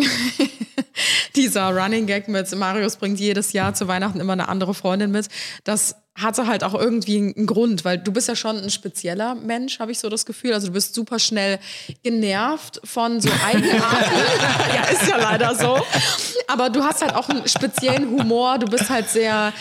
[1.37, 5.28] dieser Running Gag mit Marius bringt jedes Jahr zu Weihnachten immer eine andere Freundin mit,
[5.64, 9.78] das hatte halt auch irgendwie einen Grund, weil du bist ja schon ein spezieller Mensch,
[9.78, 10.54] habe ich so das Gefühl.
[10.54, 11.58] Also du bist super schnell
[12.02, 14.14] genervt von so Eigenarten.
[14.75, 15.78] ja, ist ja leider so.
[16.47, 18.58] Aber du hast halt auch einen speziellen Humor.
[18.58, 19.52] Du bist halt sehr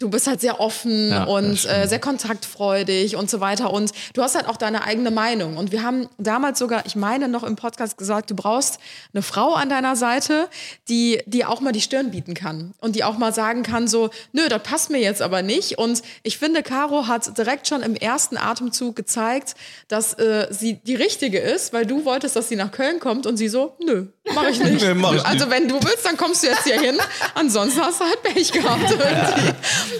[0.00, 3.72] du bist halt sehr offen Ja, und äh, sehr kontaktfreudig und so weiter.
[3.72, 5.56] Und du hast halt auch deine eigene Meinung.
[5.56, 8.80] Und wir haben damals sogar, ich meine, noch im Podcast gesagt, du brauchst
[9.12, 10.48] eine Frau an deiner Seite,
[10.88, 12.72] die dir auch mal die Stirn bieten kann.
[12.80, 15.76] Und die auch mal sagen kann, so, nö, das passt mir jetzt aber nicht.
[15.78, 19.54] Und ich finde, Caro hat direkt schon im ersten Atemzug gezeigt,
[19.88, 23.36] dass äh, sie die Richtige ist, weil du wolltest, dass sie nach Köln kommt und
[23.36, 24.82] sie so, nö, mach ich nicht.
[24.82, 26.96] Nee, mach ich also wenn du willst, dann kommst du jetzt hier hin.
[27.34, 29.52] Ansonsten hast du halt Pech gehabt irgendwie.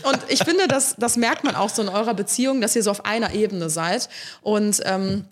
[0.03, 2.91] Und ich finde, das, das merkt man auch so in eurer Beziehung, dass ihr so
[2.91, 4.09] auf einer Ebene seid.
[4.43, 5.25] Und ähm,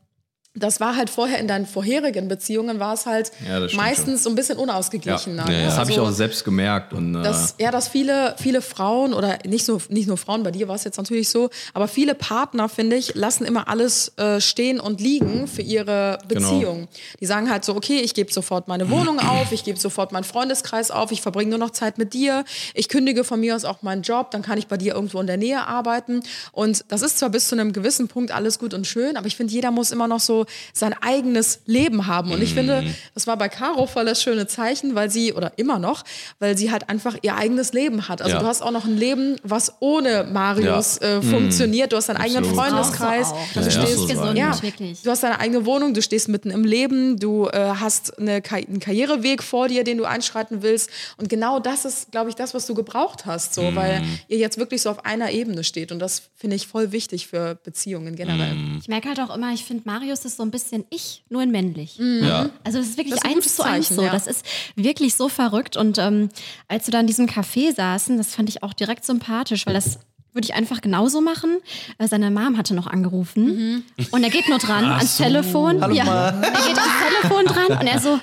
[0.59, 4.35] das war halt vorher in deinen vorherigen Beziehungen, war es halt Ja, meistens so ein
[4.37, 5.47] bisschen unausgeglichener.
[5.47, 5.65] Ja, ja, ne?
[5.67, 9.15] das habe ich Also, auch selbst gemerkt und äh, dass, ja, dass viele, viele Frauen
[9.15, 12.15] oder nicht, so, nicht nur Frauen, bei dir war es jetzt natürlich so, aber viele
[12.15, 16.51] Partner, finde ich, lassen immer alles äh, stehen und liegen für ihre Genau.
[16.51, 16.89] Beziehung.
[17.21, 20.25] Die sagen halt so, okay, ich gebe sofort meine Wohnung auf, ich gebe sofort meinen
[20.25, 22.45] Freundeskreis auf, ich verbringe nur noch Zeit mit dir,
[22.75, 25.27] ich kündige von mir aus auch meinen Job, dann kann ich bei dir irgendwo in
[25.27, 26.23] der Nähe arbeiten.
[26.53, 29.37] Und das ist zwar bis zu einem gewissen Punkt alles gut und schön, aber ich
[29.37, 32.31] finde, jeder muss immer noch so sein eigenes Leben haben.
[32.33, 32.85] Und ich finde,
[33.15, 36.05] das war bei Caro voll das schöne Zeichen, weil sie, oder immer noch,
[36.39, 38.23] weil sie halt einfach ihr eigenes Leben hat.
[38.23, 38.41] Also Ja.
[38.41, 41.93] du hast auch noch ein Leben, was ohne Marius äh, funktioniert.
[41.93, 42.61] Du hast deinen eigenen Absolut.
[42.67, 43.27] Freundeskreis.
[43.29, 43.53] Auch so auch.
[43.55, 45.03] Du Ja, ja, stehst, ja, wirklich.
[45.03, 48.81] du hast deine eigene Wohnung, du stehst mitten im Leben, du äh, hast eine, einen
[48.81, 50.91] Karriereweg vor dir, den du einschreiten willst.
[51.17, 54.59] Und genau das ist, glaube ich, das, was du gebraucht hast, so, weil ihr jetzt
[54.59, 55.93] wirklich so auf einer Ebene steht.
[55.93, 58.57] Und das finde ich voll wichtig für Beziehungen generell.
[58.81, 61.51] Ich merke halt auch immer, ich finde, Marius ist so ein bisschen ich, nur in
[61.51, 61.99] männlich.
[61.99, 62.51] Ja.
[62.65, 64.03] Also das ist wirklich Das ist ein eins zu eins so.
[64.03, 64.11] ja.
[64.13, 64.45] Das ist
[64.77, 65.77] wirklich so verrückt.
[65.77, 66.29] Und ähm,
[66.69, 69.99] als wir da in diesem Café saßen, das fand ich auch direkt sympathisch, weil das
[70.33, 71.59] würde ich einfach genauso machen.
[71.99, 75.79] Äh, seine Mom hatte noch angerufen und er geht nur dran ans Telefon.
[75.93, 78.21] ja, er geht ans Telefon dran und er so,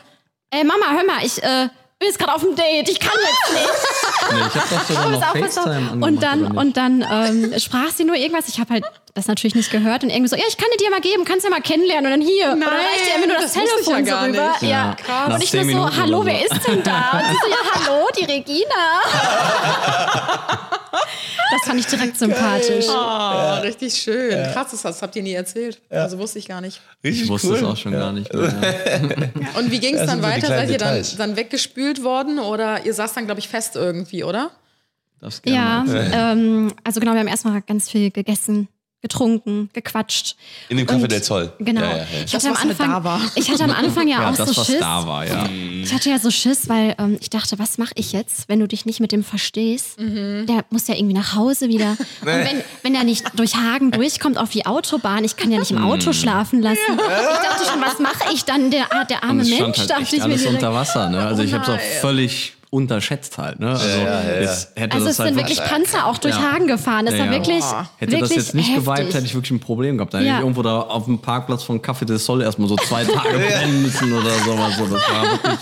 [0.51, 1.67] ey Mama, hör mal, ich äh,
[1.99, 3.69] bin jetzt gerade auf dem Date, ich kann jetzt nicht.
[4.31, 5.35] Nee, ich habe doch sogar noch.
[5.35, 6.05] FaceTime.
[6.05, 8.47] Und dann, und dann ähm, sprach sie nur irgendwas.
[8.47, 8.83] Ich habe halt
[9.13, 11.45] das natürlich nicht gehört und irgendwie so, ja, ich kann die dir mal geben, kannst
[11.45, 12.51] ja mal kennenlernen und dann hier.
[12.51, 14.49] und dann reicht ihr mir nur das, das Telefon ja so rüber.
[14.49, 14.61] nicht.
[14.63, 15.33] Ja, Ja, krass.
[15.33, 17.11] Und ich nur so, Minuten hallo, wer ist denn da?
[17.13, 18.99] Und sie so, ja, hallo, die Regina.
[21.51, 22.85] Das fand ich direkt sympathisch.
[22.89, 24.31] Oh, richtig schön.
[24.53, 25.81] Krass, das, das habt ihr nie erzählt.
[25.89, 26.81] Also wusste ich gar nicht.
[27.03, 27.57] Richtig Ich wusste cool.
[27.57, 28.33] es auch schon gar nicht.
[28.33, 29.29] Mehr, ja.
[29.59, 30.47] Und wie ging es dann so weiter?
[30.47, 34.51] Seid ihr dann, dann weggespült worden oder ihr saß dann, glaube ich, fest irgendwie, oder?
[35.45, 38.67] Ja, ähm, also genau, wir haben erstmal ganz viel gegessen,
[39.09, 40.35] getrunken, gequatscht.
[40.69, 41.53] In dem Café Und- del Zoll.
[41.59, 41.81] Genau.
[41.81, 42.03] Ja, ja, ja.
[42.25, 43.21] Ich, Das, hatte am was mit Anfang, da war.
[43.35, 44.79] ich hatte am Anfang ja, Ja, auch das, so was Schiss.
[44.79, 45.45] da war, ja.
[45.83, 48.67] Ich hatte ja so Schiss, weil ähm, ich dachte, was mache ich jetzt, wenn du
[48.67, 49.99] dich nicht mit dem verstehst?
[49.99, 50.47] Mhm.
[50.47, 51.91] Der muss ja irgendwie nach Hause wieder.
[52.21, 55.71] Und wenn, wenn er nicht durch Hagen durchkommt auf die Autobahn, ich kann ja nicht
[55.71, 56.79] im Auto schlafen lassen.
[56.89, 58.71] Ich dachte schon, was mache ich dann?
[58.71, 60.55] Der, der Und arme es Mensch, halt dachte ich mir alles direkt.
[60.63, 61.09] unter Wasser.
[61.09, 61.19] Ne?
[61.19, 63.59] Also ich habe es auch völlig unterschätzt halt.
[63.59, 63.69] Ne?
[63.69, 66.51] Also es hätte Also das es halt sind wirklich Panzer auch durch Ja.
[66.51, 67.05] Hagen gefahren.
[67.05, 67.31] Das Ja, war ja.
[67.31, 67.89] wirklich, Boah.
[67.97, 68.83] Hätte wirklich das jetzt nicht heftig.
[68.83, 70.13] geweibt, hätte ich wirklich ein Problem gehabt.
[70.13, 70.35] Da hätte Ja.
[70.35, 73.81] ich irgendwo da auf dem Parkplatz von Café del Sol erstmal so zwei Tage pennen
[73.81, 74.77] müssen oder sowas.
[74.77, 75.59] So, das war wirklich,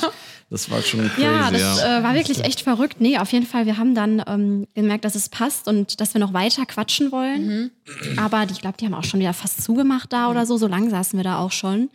[0.49, 1.21] das war schon crazy.
[1.23, 1.99] Ja, das ja.
[1.99, 2.97] Äh, war wirklich echt verrückt.
[2.99, 6.19] Nee, auf jeden Fall, wir haben dann ähm, gemerkt, dass es passt und dass wir
[6.19, 7.71] noch weiter quatschen wollen.
[8.17, 10.57] Aber die- ich glaube, die haben auch schon wieder fast zugemacht da oder so.
[10.57, 11.89] So lang saßen wir da auch schon.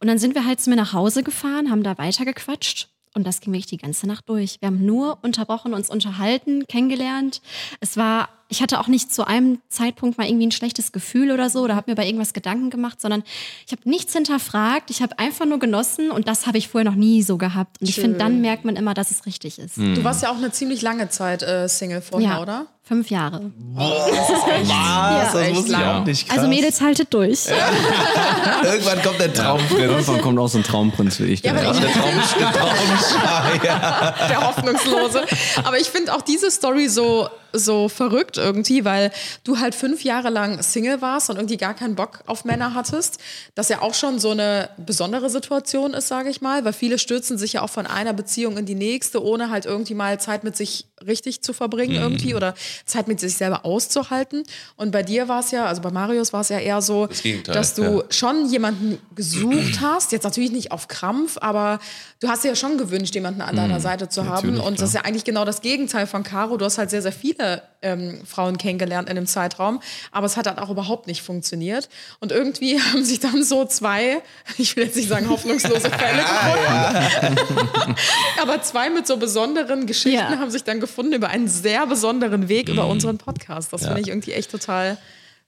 [0.00, 2.88] Und dann sind wir halt zu mir nach Hause gefahren, haben da weiter gequatscht.
[3.14, 4.56] Und das ging wirklich die ganze Nacht durch.
[4.60, 7.40] Wir haben nur unterbrochen, uns unterhalten, kennengelernt.
[7.80, 11.50] Es war, ich hatte auch nicht zu einem Zeitpunkt mal irgendwie ein schlechtes Gefühl oder
[11.50, 13.22] so oder habe mir bei irgendwas Gedanken gemacht, sondern
[13.66, 14.90] ich habe nichts hinterfragt.
[14.90, 17.80] Ich habe einfach nur genossen und das habe ich vorher noch nie so gehabt.
[17.80, 19.76] Und ich finde, dann merkt man immer, dass es richtig ist.
[19.76, 22.66] Du warst ja auch eine ziemlich lange Zeit äh, Single vorher, Ja, oder?
[22.82, 23.52] fünf Jahre.
[23.74, 24.66] Was?
[24.66, 26.00] Ja, das echt wusste ich lang.
[26.00, 26.26] auch nicht.
[26.26, 26.38] Krass.
[26.38, 27.44] Also Mädels, haltet durch.
[28.64, 29.78] Irgendwann kommt der Traumprinz.
[29.78, 31.42] Irgendwann kommt auch so ein Traumprinz wie ich.
[31.42, 33.60] Ja, da- Der Traum, der Traumschrei.
[33.66, 34.14] Ja.
[34.30, 35.22] der Hoffnungslose.
[35.64, 39.10] Aber ich finde auch diese Story so, so verrückt irgendwie, weil
[39.44, 43.18] du halt fünf Jahre lang Single warst und irgendwie gar keinen Bock auf Männer hattest.
[43.54, 47.38] Das ja auch schon so eine besondere Situation ist, sage ich mal, weil viele stürzen
[47.38, 50.56] sich ja auch von einer Beziehung in die nächste, ohne halt irgendwie mal Zeit mit
[50.56, 54.42] sich richtig zu verbringen irgendwie oder Zeit mit sich selber auszuhalten.
[54.76, 57.54] Und bei dir war es ja, also bei Marius war es ja eher so, Gegenteil,
[57.54, 58.04] dass du ja.
[58.10, 61.78] schon jemanden gesucht hast, jetzt natürlich nicht auf Krampf, aber
[62.20, 64.48] du hast dir ja schon gewünscht, jemanden an deiner Seite zu haben.
[64.48, 66.56] natürlich, Und das ist ja eigentlich genau das Gegenteil von Caro.
[66.56, 69.80] Du hast halt sehr, sehr viele ähm, Frauen kennengelernt in dem Zeitraum,
[70.10, 71.88] aber es hat dann auch überhaupt nicht funktioniert.
[72.20, 74.20] Und irgendwie haben sich dann so zwei,
[74.56, 77.94] ich will jetzt nicht sagen hoffnungslose Fälle gefunden,
[78.42, 80.38] aber zwei mit so besonderen Geschichten Ja.
[80.38, 83.72] haben sich dann gefunden über einen sehr besonderen Weg über unseren Podcast.
[83.72, 84.98] Das finde ich irgendwie echt total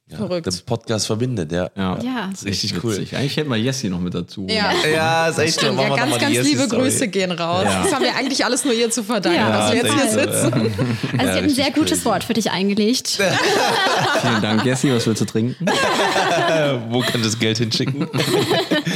[0.09, 0.45] verrückt.
[0.45, 1.71] Der Podcast verbindet, ja.
[1.77, 2.27] Ja, Ja.
[2.33, 2.93] Das ist Richtig echt cool.
[2.97, 3.17] witzig.
[3.17, 4.45] Eigentlich hätten wir Jessie noch mit dazu.
[4.51, 4.73] Ja.
[4.93, 5.67] Ja, ist echt so.
[5.67, 6.83] Ja, ganz, ganz liebe Jessie-Story.
[6.83, 7.63] Grüße gehen raus.
[7.65, 10.53] Das haben wir eigentlich alles nur ihr zu verdanken, Ja, dass wir jetzt hier sitzen.
[11.17, 12.05] Also sie hat ein sehr gutes crazy.
[12.07, 13.21] Wort für dich eingelegt.
[14.21, 14.93] Vielen Dank, Jessie.
[14.93, 15.65] Was willst du trinken?
[16.89, 18.09] Wo kann das Geld hinschicken?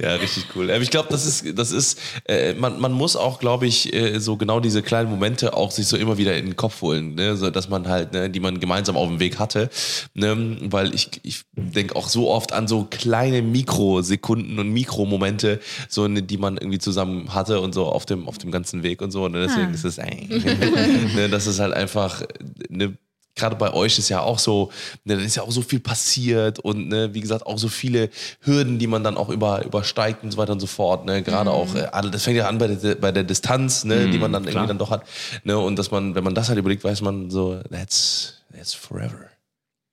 [0.00, 0.70] ja, richtig cool.
[0.80, 4.36] Ich glaube, das ist, das ist, äh, man, man muss auch, glaube ich, äh, so
[4.36, 7.36] genau diese kleinen Momente auch sich so immer wieder in den Kopf holen, ne?
[7.36, 9.68] so, dass man halt, ne, die man gemeinsam auf dem Weg hatte,
[10.14, 10.56] ne?
[10.62, 16.22] weil ich, ich denke auch so oft an so kleine Mikrosekunden und Mikromomente, so ne,
[16.22, 19.24] die man irgendwie zusammen hatte und so auf dem, auf dem ganzen Weg und so.
[19.24, 19.74] Und deswegen Ah.
[19.74, 20.06] ist es, äh,
[21.14, 22.22] ne, das ist halt einfach
[22.68, 22.96] ne,
[23.34, 24.70] gerade bei euch ist ja auch so,
[25.04, 28.10] ne, da ist ja auch so viel passiert und ne, wie gesagt auch so viele
[28.40, 31.04] Hürden, die man dann auch über, übersteigt und so weiter und so fort.
[31.04, 34.18] Ne, gerade auch, äh, das fängt ja an bei der, bei der Distanz, ne, die
[34.18, 34.66] man dann irgendwie klar.
[34.66, 35.04] dann doch hat.
[35.44, 39.30] Ne, und dass man, wenn man das halt überlegt, weiß man so, that's, that's forever.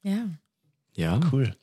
[0.03, 0.25] Ja.
[0.95, 1.19] Ja.
[1.31, 1.55] Cool.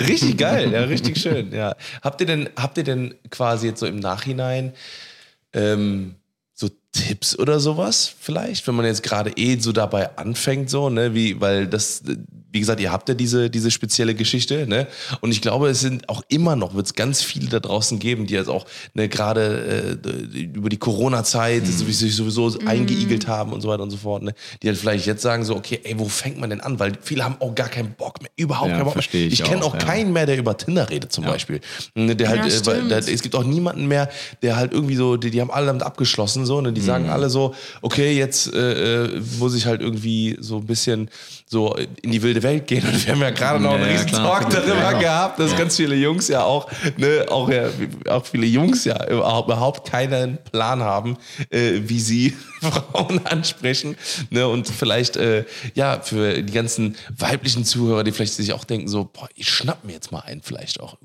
[0.00, 1.52] Richtig geil, ja, richtig schön.
[1.52, 1.76] Ja.
[2.02, 4.72] Habt ihr denn, habt ihr denn quasi jetzt so im Nachhinein
[5.52, 6.16] ähm,
[6.54, 11.14] so Tipps oder sowas vielleicht, wenn man jetzt gerade eh so dabei anfängt, so, ne,
[11.14, 12.02] wie, weil das,
[12.52, 14.88] wie gesagt, ihr habt ja diese, diese spezielle Geschichte, ne,
[15.20, 18.26] und ich glaube, es sind auch immer noch, wird es ganz viele da draußen geben,
[18.26, 19.98] die jetzt auch, ne, gerade
[20.34, 24.24] äh, über die Corona-Zeit sowieso, sich sowieso eingeigelt haben und so weiter und so fort,
[24.24, 26.94] ne, die halt vielleicht jetzt sagen so, okay, ey, wo fängt man denn an, weil
[27.00, 29.04] viele haben auch gar keinen Bock mehr, überhaupt Ja, keinen Bock mehr.
[29.14, 29.80] ich Ich kenne auch, auch ja.
[29.86, 31.60] keinen mehr, der über Tinder redet zum Beispiel.
[31.94, 34.10] Ne, Der halt, Ja, äh, weil, der, es gibt auch niemanden mehr,
[34.42, 36.72] der halt irgendwie so, die, die haben alle damit abgeschlossen, so, ne?
[36.72, 37.10] die sagen Mhm.
[37.10, 41.10] alle so, okay, jetzt äh, äh, muss ich halt irgendwie so ein bisschen
[41.46, 42.84] so in die wilde Welt gehen.
[42.86, 44.40] Und wir haben ja gerade noch einen Ja, ja, riesen klar.
[44.40, 44.98] Talk darüber Ja.
[44.98, 47.68] gehabt, dass ganz viele Jungs ja auch, ne, auch, ja,
[48.08, 51.16] auch viele Jungs ja überhaupt, keinen Plan haben,
[51.50, 53.96] äh, wie sie Frauen ansprechen.
[54.30, 54.46] Ne?
[54.46, 59.04] Und vielleicht, äh, ja, für die ganzen weiblichen Zuhörer, die vielleicht sich auch denken, so,
[59.12, 60.96] boah, ich schnapp mir jetzt mal einen vielleicht auch?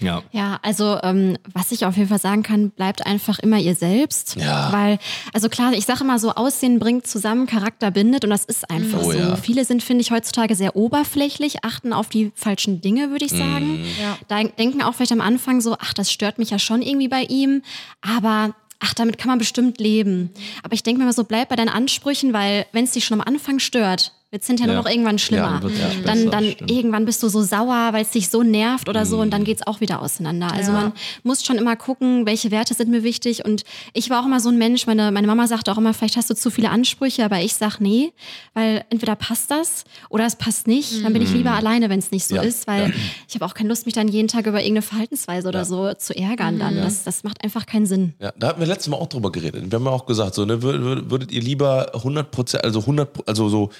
[0.00, 0.22] Ja.
[0.32, 4.36] Ja, also ähm, was ich auf jeden Fall sagen kann, bleibt einfach immer ihr selbst.
[4.36, 4.72] Ja.
[4.72, 4.98] Weil,
[5.32, 9.00] also klar, ich sage immer so, Aussehen bringt zusammen, Charakter bindet und das ist einfach
[9.02, 9.18] Oh so.
[9.18, 9.36] ja.
[9.36, 13.84] Viele sind, finde ich, heutzutage sehr oberflächlich, achten auf die falschen Dinge, würde ich sagen.
[14.00, 14.16] Ja.
[14.28, 17.22] Da denken auch vielleicht am Anfang so, ach, das stört mich ja schon irgendwie bei
[17.24, 17.62] ihm,
[18.00, 20.30] aber ach, damit kann man bestimmt leben.
[20.62, 23.20] Aber ich denke mir immer so, bleib bei deinen Ansprüchen, weil wenn es dich schon
[23.20, 24.74] am Anfang stört, wird es hinterher Ja.
[24.74, 25.60] nur noch irgendwann schlimmer.
[25.60, 26.70] dann wird's nicht dann besser, dann stimmt.
[26.70, 29.66] irgendwann bist du so sauer, weil es dich so nervt oder so und dann geht's
[29.66, 30.52] auch wieder auseinander.
[30.52, 30.80] Also Ja.
[30.80, 33.62] man muss schon immer gucken, welche Werte sind mir wichtig und
[33.94, 36.28] ich war auch immer so ein Mensch, meine, meine Mama sagte auch immer, vielleicht hast
[36.28, 38.12] du zu viele Ansprüche, aber ich sag nee,
[38.52, 42.10] weil entweder passt das oder es passt nicht, dann bin ich lieber alleine, wenn es
[42.10, 42.92] nicht so Ja, ist, weil
[43.28, 46.14] ich habe auch keine Lust, mich dann jeden Tag über irgendeine Verhaltensweise oder so zu
[46.14, 46.76] ärgern dann.
[46.76, 48.12] Das, das macht einfach keinen Sinn.
[48.20, 49.70] Ja, da hatten wir letztes Mal auch drüber geredet.
[49.70, 52.80] Wir haben ja auch gesagt, so, ne, wür- wür- würdet ihr lieber 100 Prozent, also
[52.84, 53.70] 100, Pro- also so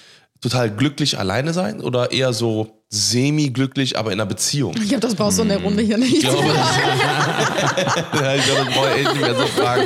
[0.40, 4.74] total glücklich alleine sein oder eher so semi-glücklich, aber in einer Beziehung?
[4.76, 6.14] Ich glaube, das brauchst du in der Runde hier nicht.
[6.14, 9.82] Ich glaube, das, ja, ich glaube, das brauche ich echt nicht mehr so fragen.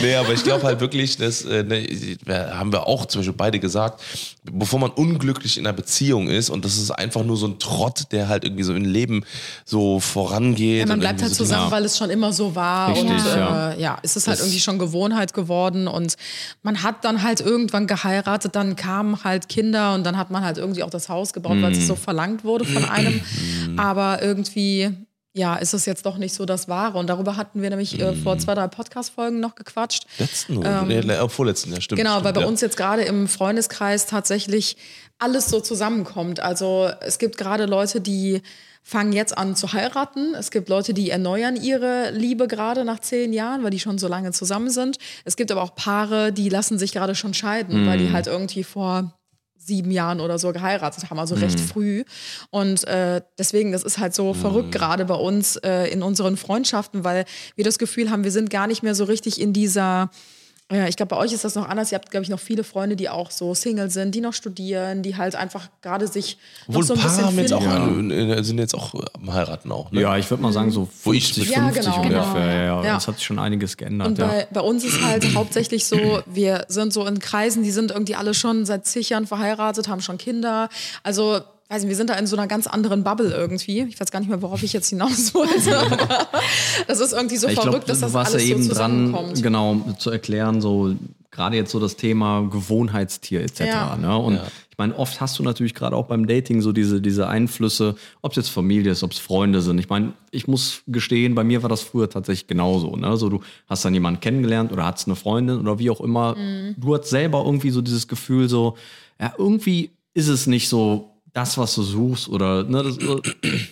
[0.00, 1.86] Nee, aber ich glaube halt wirklich, dass, äh, ne,
[2.56, 4.00] haben wir auch zum Beispiel beide gesagt,
[4.44, 8.04] bevor man unglücklich in einer Beziehung ist und das ist einfach nur so ein Trott,
[8.12, 9.24] der halt irgendwie so im Leben
[9.64, 10.80] so vorangeht.
[10.80, 12.90] Ja, man bleibt halt so zusammen, Dinge- weil es schon immer so war.
[12.90, 13.74] Richtig, und äh, ja.
[13.74, 13.98] ja.
[14.02, 15.88] es ist halt irgendwie schon Gewohnheit geworden.
[15.88, 16.14] Und
[16.62, 20.58] man hat dann halt irgendwann geheiratet, dann kamen halt Kinder und dann hat man halt
[20.58, 21.96] irgendwie auch das Haus gebaut, weil es so
[22.40, 23.20] verlangt wurde von einem.
[23.78, 24.90] Aber irgendwie.
[25.38, 26.96] Ja, ist es jetzt doch nicht so das Wahre.
[26.96, 30.06] Und darüber hatten wir nämlich äh, vor zwei, drei Podcast-Folgen noch gequatscht.
[30.16, 31.98] Letzten oder nee, äh, vorletzten, ja, stimmt.
[31.98, 32.46] Genau, stimmt, weil bei ja.
[32.46, 34.78] uns jetzt gerade im Freundeskreis tatsächlich
[35.18, 36.40] alles so zusammenkommt.
[36.40, 38.40] Also es gibt gerade Leute, die
[38.82, 40.34] fangen jetzt an zu heiraten.
[40.34, 44.08] Es gibt Leute, die erneuern ihre Liebe gerade nach zehn Jahren, weil die schon so
[44.08, 44.96] lange zusammen sind.
[45.26, 48.64] Es gibt aber auch Paare, die lassen sich gerade schon scheiden, weil die halt irgendwie
[48.64, 49.12] vor
[49.66, 52.04] sieben Jahren oder so geheiratet haben, also recht früh.
[52.50, 57.04] Und äh, deswegen, das ist halt so verrückt gerade bei uns äh, in unseren Freundschaften,
[57.04, 57.24] weil
[57.56, 60.10] wir das Gefühl haben, wir sind gar nicht mehr so richtig in dieser
[60.72, 61.92] ja, ich glaube, bei euch ist das noch anders.
[61.92, 65.02] Ihr habt, glaube ich, noch viele Freunde, die auch so Single sind, die noch studieren,
[65.02, 68.10] die halt einfach gerade sich Obwohl noch so ein paar bisschen haben jetzt auch, finden.
[68.12, 69.92] an- äh, sind jetzt auch am Heiraten auch.
[69.92, 70.00] Ne?
[70.00, 71.96] Ja, ich würde mal sagen, so Wo ich- 50, Ja, 50 genau.
[72.02, 72.22] ungefähr.
[72.32, 72.36] Genau.
[72.36, 72.84] Ja, ja.
[72.84, 72.94] Ja.
[72.94, 74.08] Das hat sich schon einiges geändert.
[74.08, 74.26] Und ja.
[74.26, 78.16] bei, bei uns ist halt hauptsächlich so, wir sind so in Kreisen, die sind irgendwie
[78.16, 80.68] alle schon seit zig Jahren verheiratet, haben schon Kinder.
[81.04, 83.82] Also, weiß nicht, wir sind da in so einer ganz anderen Bubble irgendwie.
[83.82, 85.76] Ich weiß gar nicht mehr, worauf ich jetzt hinaus wollte.
[85.76, 86.18] aber
[86.86, 89.42] das ist irgendwie so ich verrückt, glaube, dass das alles ja eben so dran, zusammenkommt.
[89.42, 90.94] genau, zu erklären, so
[91.30, 93.60] gerade jetzt so das Thema Gewohnheitstier etc.
[93.60, 93.96] Ja.
[93.96, 94.16] Ne?
[94.16, 97.96] Und ich meine, oft hast du natürlich gerade auch beim Dating so diese, diese Einflüsse,
[98.22, 99.78] ob es jetzt Familie ist, ob es Freunde sind.
[99.78, 102.96] Ich meine, ich muss gestehen, bei mir war das früher tatsächlich genauso.
[102.96, 103.16] Ne?
[103.16, 106.36] So, du hast dann jemanden kennengelernt oder hattest eine Freundin oder wie auch immer.
[106.76, 108.76] Du hast selber irgendwie so dieses Gefühl, so,
[109.20, 112.98] ja, irgendwie ist es nicht so das, was du suchst oder ne, das,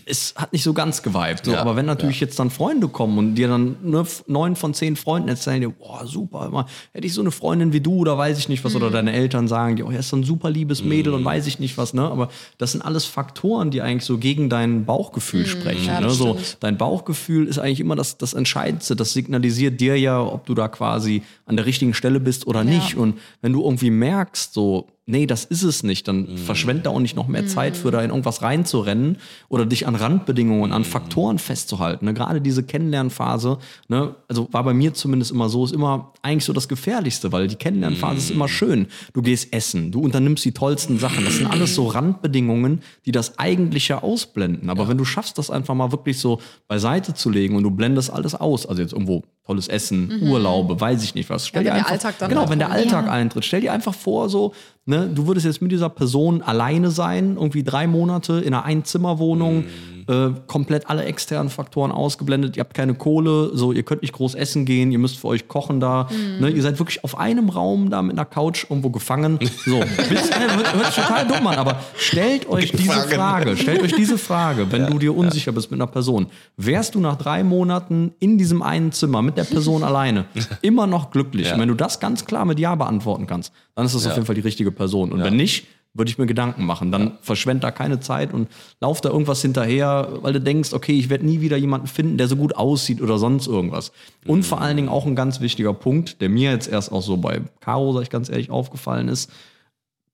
[0.04, 1.46] es hat nicht so ganz geweibt.
[1.46, 1.52] So.
[1.52, 4.96] Ja, Aber wenn natürlich jetzt dann Freunde kommen und dir dann ne, neun von zehn
[4.96, 8.38] Freunden erzählen dir, boah, super, immer, hätte ich so eine Freundin wie du oder weiß
[8.38, 10.84] ich nicht was, oder deine Eltern sagen dir, oh, er ist so ein super liebes
[10.84, 12.02] Mädel und weiß ich nicht was, ne?
[12.02, 15.86] Aber das sind alles Faktoren, die eigentlich so gegen dein Bauchgefühl sprechen.
[15.86, 16.10] Ja, ne?
[16.10, 18.94] so, dein Bauchgefühl ist eigentlich immer das, das Entscheidendste.
[18.94, 22.96] Das signalisiert dir ja, ob du da quasi an der richtigen Stelle bist oder nicht.
[22.96, 26.98] Und wenn du irgendwie merkst, so, nee, das ist es nicht, dann verschwend da auch
[27.00, 31.38] nicht noch mehr Zeit für da in irgendwas reinzurennen oder dich an Randbedingungen, an Faktoren
[31.38, 32.06] festzuhalten.
[32.06, 32.14] Ne?
[32.14, 34.14] Gerade diese Kennenlernphase, ne?
[34.28, 37.56] also war bei mir zumindest immer so, ist immer eigentlich so das Gefährlichste, weil die
[37.56, 38.86] Kennenlernphase ist immer schön.
[39.12, 41.24] Du gehst essen, du unternimmst die tollsten Sachen.
[41.24, 44.70] Das sind alles so Randbedingungen, die das Eigentliche ausblenden.
[44.70, 48.10] Aber wenn du schaffst, das einfach mal wirklich so beiseite zu legen und du blendest
[48.10, 51.46] alles aus, also jetzt irgendwo tolles Essen, Urlaube, weiß ich nicht was.
[51.48, 51.66] Stell Mhm.
[51.66, 52.70] Ja, dir wenn der einfach, Alltag dann genau, wenn der.
[52.70, 53.12] Alltag Ja.
[53.12, 53.44] eintritt.
[53.44, 54.54] Stell dir einfach vor, so,
[54.86, 59.64] ne, du würdest jetzt mit dieser Person alleine sein, irgendwie drei Monate in einer Einzimmerwohnung,
[60.08, 64.34] äh, komplett alle externen Faktoren ausgeblendet, ihr habt keine Kohle, so, ihr könnt nicht groß
[64.34, 66.08] essen gehen, ihr müsst für euch kochen da,
[66.40, 69.38] ne, ihr seid wirklich auf einem Raum da mit einer Couch irgendwo gefangen.
[69.64, 73.10] So, Wisst hört, hört sich total dumm an, aber stellt euch diese Gefangen.
[73.10, 77.00] Frage, stellt euch diese Frage, wenn du dir unsicher bist mit einer Person, wärst du
[77.00, 80.26] nach drei Monaten in diesem einen Zimmer mit der Person alleine
[80.62, 81.48] immer noch glücklich?
[81.48, 81.54] Ja.
[81.54, 84.26] Und wenn du das ganz klar mit Ja beantworten kannst, dann ist das auf jeden
[84.26, 85.12] Fall die richtige Person.
[85.12, 86.92] Und wenn nicht, würde ich mir Gedanken machen.
[86.92, 88.48] Dann verschwend da keine Zeit und
[88.80, 92.28] lauf da irgendwas hinterher, weil du denkst, okay, ich werde nie wieder jemanden finden, der
[92.28, 93.92] so gut aussieht oder sonst irgendwas.
[94.26, 97.16] Und vor allen Dingen auch ein ganz wichtiger Punkt, der mir jetzt erst auch so
[97.16, 99.30] bei Caro, sag ich ganz ehrlich, aufgefallen ist,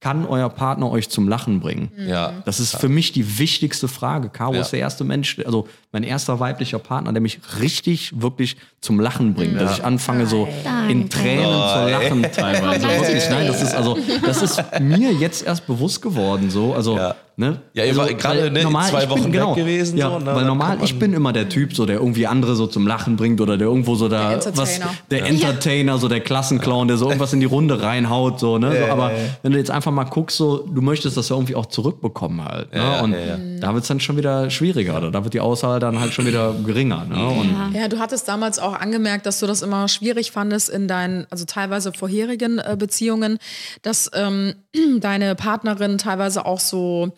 [0.00, 1.92] kann euer Partner euch zum Lachen bringen?
[1.98, 2.32] Ja.
[2.46, 4.30] Das ist für mich die wichtigste Frage.
[4.30, 4.62] Caro Ja.
[4.62, 9.34] ist der erste Mensch, also mein erster weiblicher Partner, der mich richtig, wirklich zum Lachen
[9.34, 9.60] bringt.
[9.60, 10.48] Dass ich anfange so
[10.88, 11.08] in Danke.
[11.10, 12.86] Tränen zu lachen teilweise.
[12.86, 13.00] Danke.
[13.02, 16.48] Wirklich, nein, das ist also, das ist mir jetzt erst bewusst geworden.
[16.50, 17.14] So, also, Ja.
[17.36, 17.60] ne?
[17.74, 20.34] Ja, ihr also, war gerade, ne, zwei Wochen bin, weg genau, gewesen, Ja, so, ne,
[20.34, 23.40] weil normal, ich bin immer der Typ, so der irgendwie andere so zum Lachen bringt
[23.40, 24.90] oder der irgendwo so da Der was, Entertainer.
[25.10, 28.74] der Entertainer, so der Klassenclown, der so irgendwas in die Runde reinhaut, so, ne?
[28.78, 29.10] So, aber
[29.42, 32.72] wenn du jetzt einfach mal guckst, so, du möchtest das ja irgendwie auch zurückbekommen halt.
[32.72, 32.78] Ne?
[32.78, 33.36] Ja, und ja, ja.
[33.60, 35.10] da wird es dann schon wieder schwieriger, oder?
[35.10, 37.04] Da wird die Auswahl dann halt schon wieder geringer.
[37.04, 37.28] Ne?
[37.28, 41.26] Und Ja, du hattest damals auch angemerkt, dass du das immer schwierig fandest in deinen,
[41.30, 43.38] also teilweise vorherigen äh, Beziehungen,
[43.82, 44.54] dass ähm,
[45.00, 47.12] deine Partnerin teilweise auch so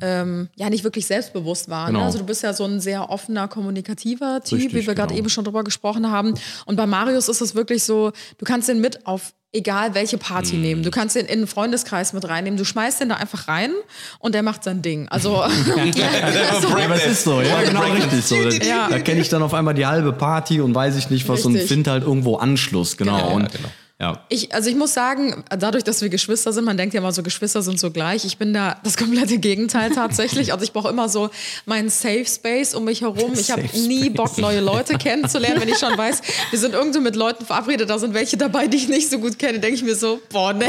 [0.00, 1.86] ähm, ja nicht wirklich selbstbewusst war.
[1.88, 2.00] Genau.
[2.00, 2.04] Ne?
[2.06, 5.18] Also du bist ja so ein sehr offener, kommunikativer Typ, Richtig, wie wir gerade genau.
[5.20, 6.34] eben schon drüber gesprochen haben.
[6.64, 10.56] Und bei Marius ist es wirklich so, du kannst den mit auf egal welche Party
[10.56, 10.82] nehmen.
[10.82, 12.58] Du kannst den in einen Freundeskreis mit reinnehmen.
[12.58, 13.72] Du schmeißt den da einfach rein
[14.18, 15.08] und der macht sein Ding.
[15.08, 18.36] Also aber es ist so, ja, genau richtig so.
[18.36, 18.88] Da, Ja.
[18.90, 21.52] da kenne ich dann auf einmal die halbe Party und weiß ich nicht was und
[21.54, 21.68] Richtig.
[21.70, 23.16] finde halt irgendwo Anschluss, genau.
[23.16, 23.34] Genau.
[23.34, 23.68] Und, Ja, genau.
[23.98, 24.22] Ja.
[24.28, 27.22] Ich, also ich muss sagen, dadurch, dass wir Geschwister sind, man denkt ja immer so,
[27.22, 28.26] Geschwister sind so gleich.
[28.26, 30.52] Ich bin da das komplette Gegenteil tatsächlich.
[30.52, 31.30] Also ich brauche immer so
[31.64, 33.32] meinen Safe Space um mich herum.
[33.34, 34.10] Ich habe nie.
[34.10, 37.98] Bock, neue Leute kennenzulernen, wenn ich schon weiß, wir sind irgendwo mit Leuten verabredet, da
[37.98, 40.66] sind welche dabei, die ich nicht so gut kenne, denke ich mir so, boah, nee.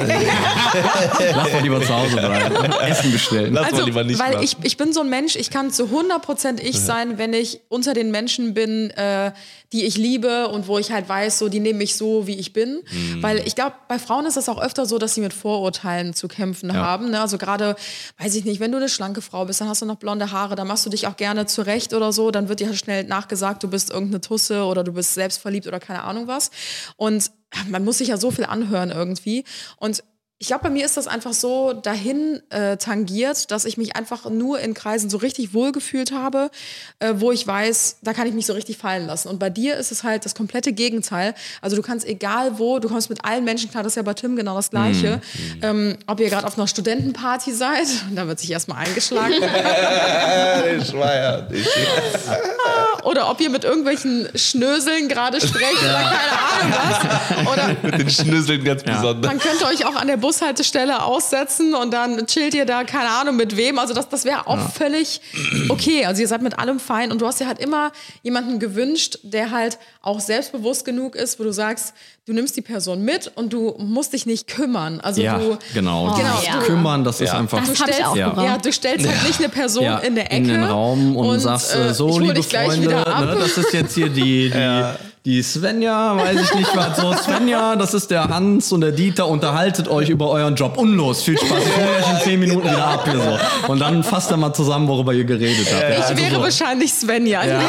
[1.35, 2.55] Lass mal lieber zu Hause bleiben.
[2.81, 3.53] Essen bestellen.
[3.53, 4.43] Lass Also, lieber nicht weil machen.
[4.43, 7.93] ich, ich bin so ein Mensch, ich kann zu 100% ich sein, wenn ich unter
[7.93, 9.31] den Menschen bin, äh,
[9.73, 12.53] die ich liebe und wo ich halt weiß, so, die nehmen mich so, wie ich
[12.53, 12.81] bin.
[12.89, 13.16] Mhm.
[13.21, 16.27] Weil ich glaube, bei Frauen ist das auch öfter so, dass sie mit Vorurteilen zu
[16.27, 17.11] kämpfen haben.
[17.11, 17.21] Ne?
[17.21, 17.75] Also gerade,
[18.19, 20.55] weiß ich nicht, wenn du eine schlanke Frau bist, dann hast du noch blonde Haare,
[20.55, 23.63] dann machst du dich auch gerne zurecht oder so, dann wird dir halt schnell nachgesagt,
[23.63, 26.51] du bist irgendeine Tusse oder du bist selbstverliebt oder keine Ahnung was.
[26.95, 27.31] Und
[27.67, 29.43] man muss sich ja so viel anhören irgendwie.
[29.77, 30.03] Und
[30.39, 34.29] ich glaube, bei mir ist das einfach so dahin äh, tangiert, dass ich mich einfach
[34.29, 36.51] nur in Kreisen so richtig wohlgefühlt habe,
[36.99, 39.29] äh, wo ich weiß, da kann ich mich so richtig fallen lassen.
[39.29, 41.33] Und bei dir ist es halt das komplette Gegenteil.
[41.59, 44.13] Also du kannst egal wo, du kommst mit allen Menschen klar, das ist ja bei
[44.13, 45.21] Tim genau das Gleiche.
[45.63, 49.33] Ähm, ob ihr gerade auf einer Studentenparty seid, da wird sich erstmal eingeschlagen.
[50.79, 51.67] ich war ja nicht.
[53.03, 57.53] oder ob ihr mit irgendwelchen Schnöseln gerade sprecht oder keine Ahnung was.
[57.53, 59.31] Oder Mit den Schnüsseln ganz besonders.
[59.31, 63.37] Man könnte euch auch an der Bushaltestelle aussetzen und dann chillt ihr da, keine Ahnung
[63.37, 63.79] mit wem.
[63.79, 65.21] Also das, das wäre auch völlig
[65.69, 66.03] okay.
[66.05, 69.51] Also ihr seid mit allem fein und du hast dir halt immer jemanden gewünscht, der
[69.51, 71.93] halt auch selbstbewusst genug ist, wo du sagst,
[72.25, 74.99] du nimmst die Person mit und du musst dich nicht kümmern.
[74.99, 76.13] Also Ja, du, genau.
[76.13, 77.39] Genau, Dieses du- Kümmern, das ist Ja.
[77.39, 77.59] einfach.
[77.61, 78.29] du Das ich stellst, auch ja.
[78.29, 78.65] gebraucht.
[78.65, 80.35] du stellst halt nicht eine Person ja, in der Ecke.
[80.35, 83.25] in den Raum und, sagst äh, äh, so, liebe dich gleich Freunde, wieder ab.
[83.25, 84.91] ne, das ist jetzt hier die, die,
[85.27, 89.27] die Svenja, weiß ich nicht was, so Svenja, das ist der Hans und der Dieter,
[89.27, 90.77] unterhaltet euch über euren Job.
[90.77, 93.69] Und los, viel Spaß, ich hole euch in zehn Minuten wieder ab hier so.
[93.69, 95.81] Und dann fasst er mal zusammen, worüber ihr geredet habt.
[95.83, 96.41] Ja, Ich also wäre so.
[96.43, 97.43] wahrscheinlich Svenja.
[97.45, 97.59] Ja.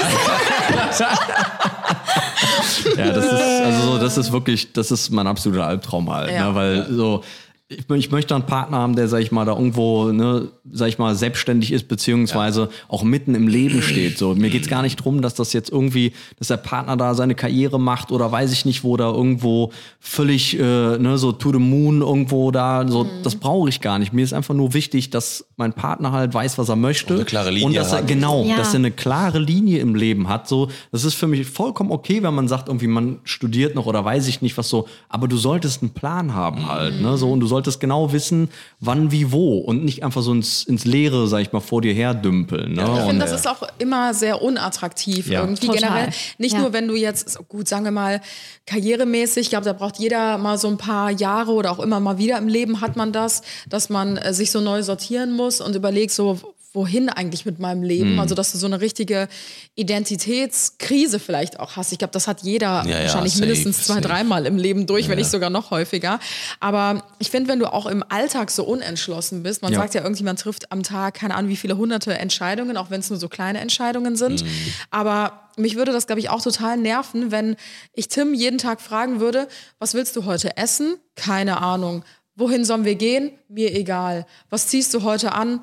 [2.96, 3.32] ja, das ist,
[3.64, 6.50] also so, das ist wirklich, das ist mein absoluter Albtraum halt, Ja.
[6.50, 7.24] ne, weil so,
[7.70, 10.98] ich, ich möchte einen Partner haben, der, sag ich mal, da irgendwo, ne, sag ich
[10.98, 14.16] mal, selbstständig ist, beziehungsweise auch mitten im Leben steht.
[14.16, 17.35] So, mir geht's gar nicht drum, dass das jetzt irgendwie, dass der Partner da seine
[17.35, 21.59] Karriere macht oder weiß ich nicht, wo da irgendwo völlig, äh, ne, so to the
[21.59, 24.14] moon irgendwo da, so, das brauche ich gar nicht.
[24.14, 27.14] Mir ist einfach nur wichtig, dass mein Partner halt weiß, was er möchte.
[27.16, 28.09] eine klare Linie Und dass er, hat.
[28.09, 28.57] genau, Ja.
[28.57, 30.48] dass er eine klare Linie im Leben hat.
[30.48, 34.02] So, das ist für mich vollkommen okay, wenn man sagt, irgendwie man studiert noch oder
[34.07, 34.88] weiß ich nicht was so.
[35.11, 37.18] Aber du solltest einen Plan haben halt, ne?
[37.18, 38.48] So und du solltest genau wissen,
[38.80, 41.92] wann, wie, wo und nicht einfach so ins, ins Leere, sag ich mal, vor dir
[41.92, 42.74] her dümpeln.
[42.74, 42.82] Ne?
[42.82, 45.40] Ich und, finde, das ist auch immer sehr unattraktiv Ja.
[45.40, 45.80] irgendwie Total.
[45.80, 46.08] generell.
[46.38, 46.60] Nicht Ja.
[46.60, 48.20] nur, wenn du jetzt, so gut, sagen wir mal,
[48.66, 52.18] karrieremäßig, ich glaube, da braucht jeder mal so ein paar Jahre oder auch immer mal
[52.18, 55.74] wieder im Leben hat man das, dass man äh, sich so neu sortieren muss und
[55.74, 56.38] überlegt so,
[56.72, 58.14] wohin eigentlich mit meinem Leben?
[58.14, 58.20] Mhm.
[58.20, 59.28] Also, dass du so eine richtige
[59.74, 61.92] Identitätskrise vielleicht auch hast.
[61.92, 65.09] Ich glaube, das hat jeder Ja, ja, wahrscheinlich safe, mindestens zwei, dreimal im Leben durch,
[65.09, 66.20] wenn nicht sogar noch häufiger.
[66.61, 69.81] Aber ich finde, wenn du auch im Alltag so unentschlossen bist, man Ja.
[69.81, 73.11] sagt ja, irgendjemand trifft am Tag, keine Ahnung, wie viele hunderte Entscheidungen, auch wenn es
[73.11, 74.42] nur so kleine Entscheidungen sind.
[74.44, 74.48] Mhm.
[74.90, 77.57] Aber mich würde das, glaube ich, auch total nerven, wenn
[77.94, 80.96] ich Tim jeden Tag fragen würde, was willst du heute essen?
[81.16, 82.04] Keine Ahnung.
[82.37, 83.33] Wohin sollen wir gehen?
[83.48, 84.26] Mir egal.
[84.50, 85.61] Was ziehst du heute an?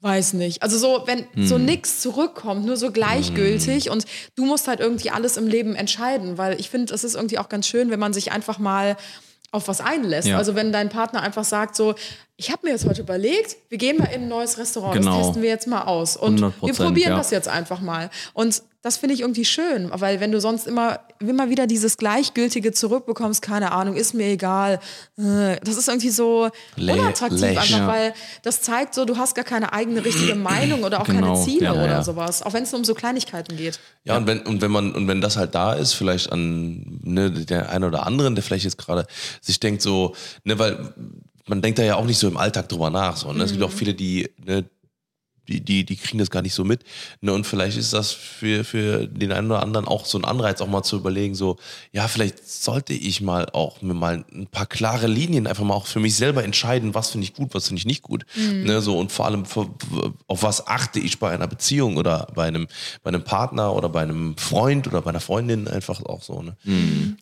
[0.00, 0.62] Weiß nicht.
[0.62, 5.36] Also so, wenn so nix zurückkommt, nur so gleichgültig und du musst halt irgendwie alles
[5.36, 8.32] im Leben entscheiden, weil ich finde, es ist irgendwie auch ganz schön, wenn man sich
[8.32, 8.96] einfach mal
[9.52, 10.28] auf was einlässt.
[10.28, 10.38] Ja.
[10.38, 11.94] Also wenn dein Partner einfach sagt so,
[12.36, 15.16] ich habe mir jetzt heute überlegt, wir gehen mal in ein neues Restaurant, Genau.
[15.16, 17.16] das testen wir jetzt mal aus und wir 100%, probieren ja.
[17.16, 18.10] das jetzt einfach mal.
[18.34, 22.70] Und das finde ich irgendwie schön, weil wenn du sonst immer, immer wieder dieses Gleichgültige
[22.70, 24.78] zurückbekommst, keine Ahnung, ist mir egal,
[25.18, 27.88] äh, das ist irgendwie so unattraktiv, läch, einfach ja.
[27.88, 31.44] weil das zeigt so, du hast gar keine eigene richtige Meinung oder auch Genau, keine
[31.44, 32.02] Ziele ja, oder ja.
[32.04, 33.80] sowas, auch wenn es nur um so Kleinigkeiten geht.
[34.04, 37.32] Ja, und wenn, und wenn man, und wenn das halt da ist, vielleicht an ne,
[37.32, 39.08] der einen oder anderen, der vielleicht jetzt gerade
[39.40, 40.94] sich denkt, so, ne, weil
[41.48, 43.16] man denkt da ja auch nicht so im Alltag drüber nach.
[43.16, 43.44] So, ne?
[43.44, 44.64] Es gibt auch viele, die, ne,
[45.48, 46.84] die, die, die kriegen das gar nicht so mit.
[47.20, 47.32] Ne?
[47.32, 50.68] Und vielleicht ist das für, für den einen oder anderen auch so ein Anreiz, auch
[50.68, 51.56] mal zu überlegen, so,
[51.92, 55.86] ja, vielleicht sollte ich mal auch mir mal ein paar klare Linien einfach mal auch
[55.86, 58.26] für mich selber entscheiden, was finde ich gut, was finde ich nicht gut.
[58.64, 58.80] Ne?
[58.80, 59.70] So, und vor allem, für,
[60.26, 62.66] auf was achte ich bei einer Beziehung oder bei einem,
[63.02, 66.42] bei einem Partner oder bei einem Freund oder bei einer Freundin einfach auch so.
[66.42, 66.56] Ne?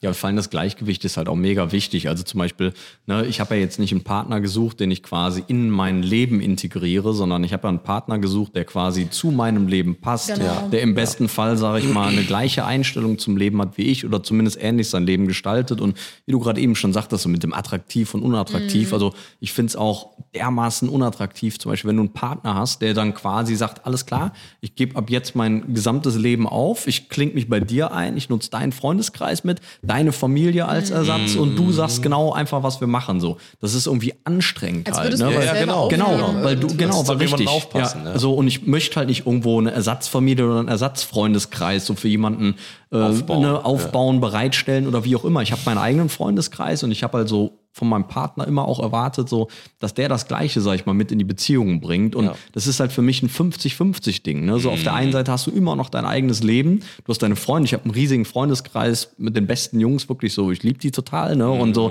[0.00, 2.08] Ja, vor allem das Gleichgewicht ist halt auch mega wichtig.
[2.08, 2.72] Also zum Beispiel,
[3.06, 6.40] ne, ich habe ja jetzt nicht einen Partner gesucht, den ich quasi in mein Leben
[6.40, 10.44] integriere, sondern ich habe ja einen Partner gesucht, der quasi zu meinem Leben passt, Genau.
[10.44, 10.68] Ja.
[10.68, 14.04] der im besten Fall, sage ich mal, eine gleiche Einstellung zum Leben hat wie ich
[14.04, 15.80] oder zumindest ähnlich sein Leben gestaltet.
[15.80, 15.96] Und
[16.26, 18.92] wie du gerade eben schon sagtest, so mit dem attraktiv und unattraktiv.
[18.92, 22.94] Also ich finde es auch dermaßen unattraktiv, zum Beispiel, wenn du einen Partner hast, der
[22.94, 27.34] dann quasi sagt, alles klar, ich gebe ab jetzt mein gesamtes Leben auf, ich klinge
[27.34, 31.72] mich bei dir ein, ich nutze deinen Freundeskreis mit, deine Familie als Ersatz und du
[31.72, 33.20] sagst genau einfach, was wir machen.
[33.20, 35.18] So, das ist irgendwie anstrengend Als halt.
[35.18, 35.32] Ne?
[35.32, 35.88] ja, selber genau.
[35.88, 37.48] Genau, weil du, genau, weil richtig.
[37.48, 38.12] aufpassen, ja.
[38.12, 38.18] ja.
[38.18, 42.54] So, und ich möchte halt nicht irgendwo eine Ersatzfamilie oder einen Ersatzfreundeskreis so für jemanden
[42.92, 45.42] äh, Aufbauen, ne, aufbauen bereitstellen oder wie auch immer.
[45.42, 48.78] Ich habe meinen eigenen Freundeskreis und ich habe halt so von meinem Partner immer auch
[48.78, 49.48] erwartet, so,
[49.80, 52.14] dass der das Gleiche, sag ich mal, mit in die Beziehungen bringt.
[52.14, 52.36] Und Ja.
[52.52, 54.44] das ist halt für mich ein 50-50-Ding.
[54.44, 54.60] Ne?
[54.60, 56.80] So auf der einen Seite hast du immer noch dein eigenes Leben.
[57.04, 57.66] Du hast deine Freunde.
[57.66, 60.52] Ich habe einen riesigen Freundeskreis mit den besten Jungs, wirklich so.
[60.52, 61.34] Ich liebe die total.
[61.34, 61.50] Ne?
[61.50, 61.90] Und so,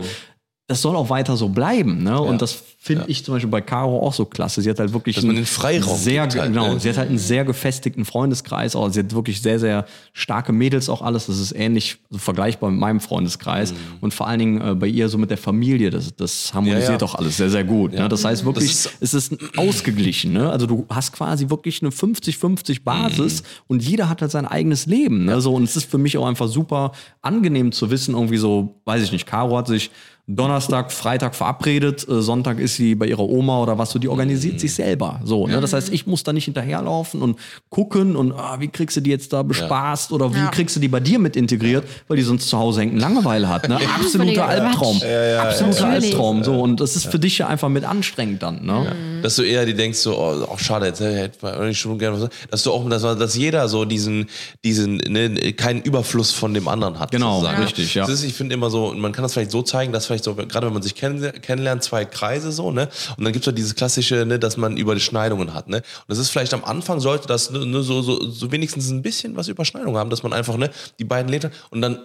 [0.68, 2.04] das soll auch weiter so bleiben.
[2.04, 2.20] Ne?
[2.20, 4.62] Und das finde ich zum Beispiel bei Caro auch so klasse.
[4.62, 6.80] Sie hat halt wirklich Dass man einen den Freiraum sehr, halt, genau, ne?
[6.80, 8.74] sie hat halt einen sehr gefestigten Freundeskreis.
[8.76, 11.26] Auch, sie hat wirklich sehr, sehr starke Mädels auch alles.
[11.26, 13.74] Das ist ähnlich so vergleichbar mit meinem Freundeskreis.
[13.74, 13.78] Mhm.
[14.00, 15.90] Und vor allen Dingen äh, bei ihr so mit der Familie.
[15.90, 17.04] Das, das harmonisiert Ja, ja.
[17.04, 17.92] auch alles sehr, sehr gut.
[17.94, 18.08] Ne?
[18.08, 20.32] Das heißt wirklich, Das ist- es ist ausgeglichen.
[20.32, 20.50] Ne?
[20.50, 23.48] Also du hast quasi wirklich eine 50-50 Basis Mhm.
[23.68, 25.26] und jeder hat halt sein eigenes Leben.
[25.26, 25.42] Ne?
[25.42, 29.04] So, und es ist für mich auch einfach super angenehm zu wissen, irgendwie so, weiß
[29.04, 29.92] ich nicht, Caro hat sich
[30.26, 34.58] Donnerstag, Freitag verabredet, äh, Sonntag ist sie bei ihrer Oma oder was so, die organisiert
[34.58, 35.20] sich selber.
[35.26, 35.60] So, ne?
[35.60, 37.38] Das heißt, ich muss da nicht hinterherlaufen und
[37.70, 40.48] gucken und ah, wie kriegst du die jetzt da bespaßt oder wie Ja.
[40.48, 43.50] kriegst du die bei dir mit integriert, weil die sonst zu Hause hängt und Langeweile
[43.50, 43.68] hat.
[43.68, 43.78] Ne?
[44.00, 44.98] Absoluter Albtraum.
[45.00, 45.40] Quatsch.
[45.40, 45.88] Absoluter.
[45.90, 46.44] Albtraum.
[46.46, 48.66] So, und das ist für dich ja einfach mit anstrengend dann.
[48.66, 49.20] Ne?
[49.24, 52.30] Dass du eher die denkst so, oh, auch schade, jetzt hätte eigentlich schon gerne was.
[52.50, 54.28] Dass du auch, dass, man- dass jeder so diesen,
[54.64, 57.12] diesen, ne, keinen Überfluss von dem anderen hat.
[57.12, 58.04] Genau, richtig, ja.
[58.06, 60.36] Das ist, ich finde immer so, man kann das vielleicht so zeigen, dass vielleicht so,
[60.36, 62.90] gerade wenn man sich kenn, kennenlernt, zwei Kreise so, ne?
[63.18, 65.78] Und dann gibt's ja dieses klassische, ne, dass man Überschneidungen hat, ne?
[65.78, 69.02] Und das ist vielleicht am Anfang sollte das ne, ne, so, so, so wenigstens ein
[69.02, 72.00] bisschen was Überschneidung haben, dass man einfach, ne, die beiden Leben und dann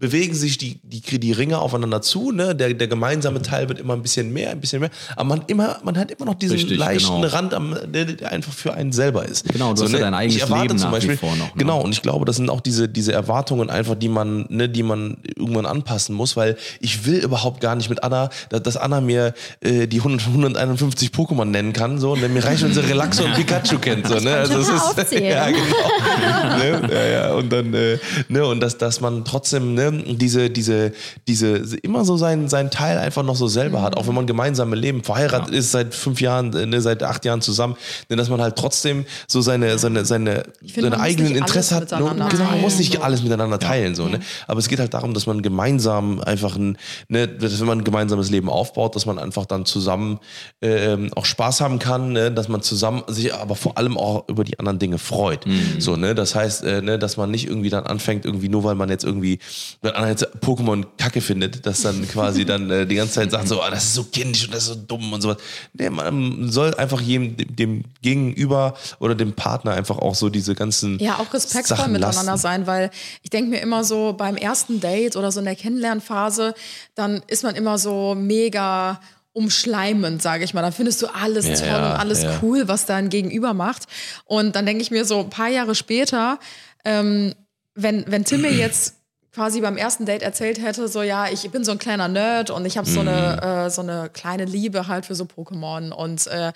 [0.00, 2.54] bewegen sich die, die, die Ringe aufeinander zu, ne?
[2.54, 4.90] Der, der gemeinsame Teil wird immer ein bisschen mehr, ein bisschen mehr.
[5.14, 7.34] Aber man, immer, man hat immer noch diesen Richtig, leichten genau.
[7.34, 9.48] Rand, am, der, der einfach für einen selber ist.
[9.48, 11.46] Genau, du hast ja dein eigenes ich erwarte Leben zum nach wie Beispiel, vor noch,
[11.46, 11.52] ne?
[11.56, 14.82] Genau, und ich glaube, das sind auch diese, diese Erwartungen einfach, die man, ne, die
[14.82, 19.32] man irgendwann anpassen muss, weil ich will überhaupt gar nicht mit Anna, dass, Anna mir
[19.60, 23.24] äh, die 100, 151 Pokémon nennen kann, so, und dann mir reicht, wenn sie Relaxo
[23.24, 24.34] und Pikachu kennt, so, ne?
[24.34, 26.58] Also, mal ist, ja, genau.
[26.58, 26.88] ne?
[26.92, 30.92] ja, ja, und dann, äh, ne, und dass, dass man trotzdem, ne, diese, diese,
[31.26, 34.76] diese, immer so seinen, seinen Teil einfach noch so selber hat, auch wenn man gemeinsame
[34.76, 37.76] Leben verheiratet ist seit fünf Jahren, äh, ne, seit acht Jahren zusammen,
[38.08, 41.90] ne, dass man halt trotzdem so seine, seine, seine, finde, seine eigenen Interesse hat.
[41.92, 44.20] Ne, genau, man muss nicht alles miteinander teilen, so, ne?
[44.46, 46.76] Aber es geht halt darum, dass man gemeinsam einfach ein,
[47.08, 50.18] ne, dass wenn man ein gemeinsames Leben aufbaut, dass man einfach dann zusammen
[50.62, 52.30] ähm, auch Spaß haben kann, ne?
[52.30, 55.44] dass man zusammen sich aber vor allem auch über die anderen Dinge freut.
[55.78, 56.14] So, ne?
[56.14, 59.04] Das heißt, äh, ne, dass man nicht irgendwie dann anfängt, irgendwie nur weil man jetzt
[59.04, 59.38] irgendwie,
[59.82, 63.48] wenn einer jetzt Pokémon Kacke findet, dass dann quasi dann äh, die ganze Zeit sagt,
[63.48, 65.36] so, ah, das ist so kindisch und das ist so dumm und sowas.
[65.72, 70.54] Nee, man soll einfach jedem, dem, dem Gegenüber oder dem Partner einfach auch so diese
[70.54, 72.42] ganzen Ja, auch respektvoll Sachen miteinander lassen.
[72.42, 72.90] sein, weil
[73.22, 76.54] ich denke mir immer so beim ersten Date oder so in der Kennenlernphase,
[76.94, 79.00] dann ist man immer so mega
[79.32, 80.62] umschleimend, sage ich mal.
[80.62, 82.38] Da findest du alles Ja, toll und alles ja.
[82.42, 83.84] cool, was dein Gegenüber macht.
[84.24, 86.38] Und dann denke ich mir so ein paar Jahre später,
[86.84, 87.34] ähm,
[87.74, 88.94] wenn, wenn Tim mir jetzt
[89.34, 92.64] quasi beim ersten Date erzählt hätte, so ja, ich bin so ein kleiner Nerd und
[92.66, 93.08] ich habe so Mhm.
[93.08, 96.52] eine äh, so eine kleine Liebe halt für so Pokémon und äh,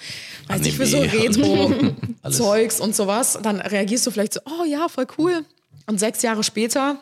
[0.47, 0.99] weiß nicht für so.
[1.01, 1.72] Retro.
[2.31, 5.45] Zeugs und sowas, dann reagierst du vielleicht so, oh ja, voll cool.
[5.87, 6.97] Und sechs Jahre später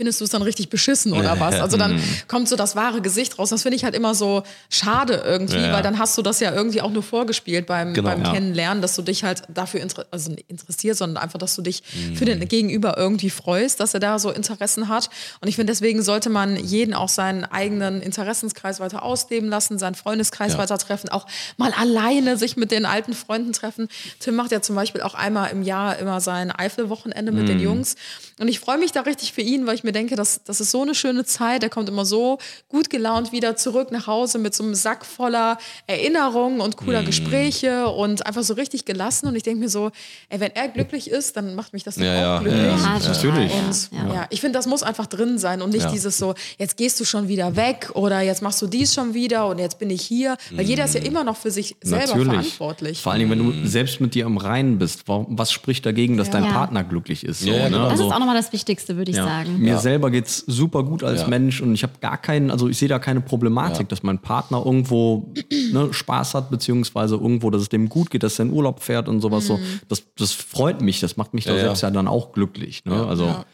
[0.00, 1.60] findest du es dann richtig beschissen oder was?
[1.60, 3.50] Also dann kommt so das wahre Gesicht raus.
[3.50, 5.72] Das finde ich halt immer so schade irgendwie, Ja, ja.
[5.74, 8.08] weil dann hast du das ja irgendwie auch nur vorgespielt beim, Genau.
[8.08, 8.32] beim Ja.
[8.32, 11.82] Kennenlernen, dass du dich halt dafür inter also interessierst, sondern einfach, dass du dich
[12.14, 12.38] für Mhm.
[12.40, 15.10] den Gegenüber irgendwie freust, dass er da so Interessen hat.
[15.42, 19.96] Und ich finde, deswegen sollte man jeden auch seinen eigenen Interessenskreis weiter ausleben lassen, seinen
[19.96, 21.26] Freundeskreis weiter treffen, auch
[21.58, 23.88] mal alleine sich mit den alten Freunden treffen.
[24.18, 27.46] Tim macht ja zum Beispiel auch einmal im Jahr immer sein Eifelwochenende mit Mhm.
[27.48, 27.96] den Jungs.
[28.40, 30.70] Und ich freue mich da richtig für ihn, weil ich mir denke, das, das ist
[30.70, 31.62] so eine schöne Zeit.
[31.62, 32.38] Er kommt immer so
[32.68, 36.84] gut gelaunt wieder zurück nach Hause mit so einem Sack voller Erinnerungen und Mhm.
[36.84, 39.26] cooler Gespräche und einfach so richtig gelassen.
[39.26, 39.90] Und ich denke mir so,
[40.28, 42.62] ey, wenn er glücklich ist, dann macht mich das doch Ja, auch ja, glücklich.
[42.62, 43.52] ja, Ja, natürlich.
[43.52, 44.14] Und Ja.
[44.14, 44.26] ja.
[44.30, 45.90] ich finde, das muss einfach drin sein und nicht Ja.
[45.90, 49.46] dieses so, jetzt gehst du schon wieder weg oder jetzt machst du dies schon wieder
[49.48, 50.36] und jetzt bin ich hier.
[50.50, 53.02] Weil jeder ist ja immer noch für sich selber verantwortlich.
[53.02, 56.30] Vor allen Dingen, wenn du selbst mit dir im Reinen bist, was spricht dagegen, dass
[56.30, 56.52] dein Ja.
[56.52, 57.40] Partner glücklich ist?
[57.40, 57.64] So, ne?
[57.64, 57.82] genau.
[57.82, 59.24] Das Also- ist auch nochmal das Wichtigste, würde ich Ja.
[59.24, 59.58] sagen.
[59.58, 61.28] Mir selber geht's super gut als Ja.
[61.28, 64.62] Mensch und ich habe gar keinen, also ich sehe da keine Problematik, dass mein Partner
[64.64, 65.32] irgendwo
[65.72, 69.08] ne, Spaß hat, beziehungsweise irgendwo, dass es dem gut geht, dass er in Urlaub fährt
[69.08, 69.58] und sowas so.
[69.88, 71.62] Das, das freut mich, das macht mich da Ja, ja.
[71.64, 72.84] selbst ja dann auch glücklich.
[72.84, 73.06] Ne?
[73.06, 73.44] Also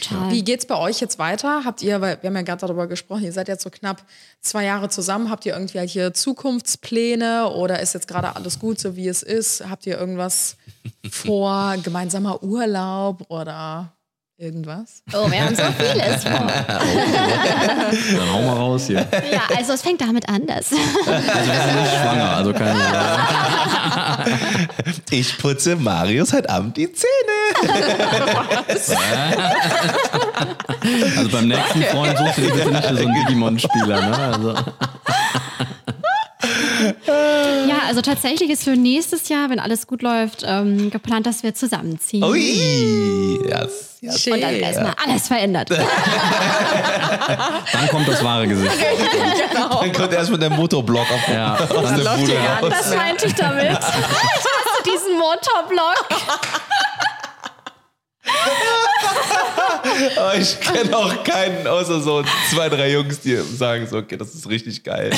[0.00, 0.32] Total.
[0.32, 1.62] Wie geht's bei euch jetzt weiter?
[1.66, 4.02] Habt ihr, weil wir haben ja gerade darüber gesprochen, ihr seid jetzt so knapp
[4.40, 9.08] zwei Jahre zusammen, habt ihr irgendwelche Zukunftspläne oder ist jetzt gerade alles gut, so wie
[9.08, 9.62] es ist?
[9.68, 10.56] Habt ihr irgendwas
[11.10, 13.92] vor, gemeinsamer Urlaub oder
[14.36, 15.02] irgendwas?
[15.12, 16.32] Oh, wir haben so vieles vor.
[16.66, 19.06] dann hau mal raus hier.
[19.12, 22.80] Also Ja, also es fängt damit an, dass wir sind nicht schwanger, also keine
[25.10, 27.10] Ich putze Marius heute Abend die Zähne.
[31.16, 34.08] Also beim nächsten Freund suchst du dir bitte nicht so einen Digimon-Spieler.
[34.08, 34.18] Ne?
[34.18, 34.54] Also,
[37.68, 41.54] ja, also tatsächlich ist für nächstes Jahr, wenn alles gut läuft, ähm, geplant, dass wir
[41.54, 42.24] zusammenziehen.
[42.24, 43.38] Ui.
[43.48, 44.26] Yes, yes.
[44.26, 45.70] Und dann erstmal alles verändert.
[45.70, 45.78] dann
[47.88, 48.72] kommt das wahre Gesicht.
[49.80, 52.70] Dann kommt erstmal der Motorblock auf, Ja, aus dann der läuft Bude raus.
[52.70, 53.64] Das meinte ich damit.
[53.64, 56.06] Ich hasse diesen Motorblock.
[60.16, 64.34] Aber ich kenne auch keinen, außer so zwei, drei Jungs, die sagen so, okay, das
[64.34, 65.10] ist richtig geil.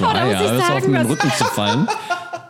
[0.00, 1.88] Oh, da muss das auf den Rücken zu fallen.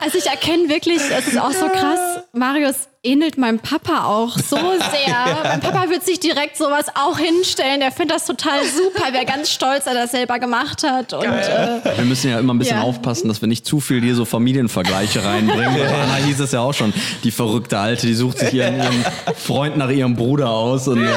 [0.00, 4.56] Also ich erkenne wirklich, es ist auch so krass, Marius ähnelt meinem Papa auch so
[4.56, 5.16] sehr.
[5.42, 7.80] mein Papa wird sich direkt sowas auch hinstellen.
[7.80, 9.12] Der findet das total super.
[9.12, 11.14] Wäre ganz stolz, dass er das selber gemacht hat.
[11.14, 12.82] Und äh, Wir müssen ja immer ein bisschen Ja.
[12.82, 15.80] aufpassen, dass wir nicht zu viel hier so Familienvergleiche reinbringen.
[16.02, 16.92] Anna hieß es ja auch schon,
[17.24, 20.86] die verrückte Alte, die sucht sich ihren, ihren Freund nach ihrem Bruder aus.
[20.86, 21.10] Und, äh,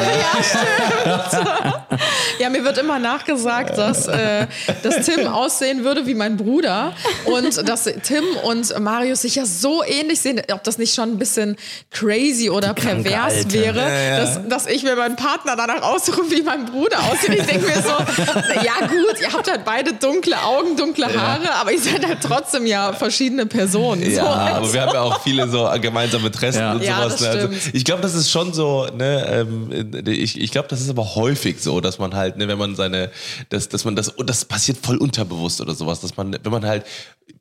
[2.39, 4.47] Ja, mir wird immer nachgesagt, dass, äh,
[4.83, 6.93] dass Tim aussehen würde wie mein Bruder
[7.25, 11.17] und dass Tim und Marius sich ja so ähnlich sehen, ob das nicht schon ein
[11.19, 11.57] bisschen
[11.91, 13.53] crazy oder pervers Alte.
[13.53, 14.19] wäre, Ja, ja.
[14.19, 17.35] Dass, dass ich mir meinen Partner danach aussuche, wie mein Bruder aussieht.
[17.39, 17.89] Ich denke mir so,
[18.63, 22.65] ja gut, ihr habt halt beide dunkle Augen, dunkle Haare, aber ihr seid halt trotzdem
[22.65, 24.09] ja verschiedene Personen.
[24.09, 26.71] Ja, so, aber wir haben ja auch viele so gemeinsame Interessen Ja.
[26.73, 27.21] und Ja, sowas.
[27.21, 27.27] ne?
[27.29, 31.15] Also ich glaube, das ist schon so, ne, ähm, ich, ich glaube, das ist aber
[31.15, 33.11] häufig so, dass man halt, ne, wenn man seine,
[33.49, 36.65] dass, dass man das, und das passiert voll unterbewusst oder sowas, dass man, wenn man
[36.65, 36.85] halt,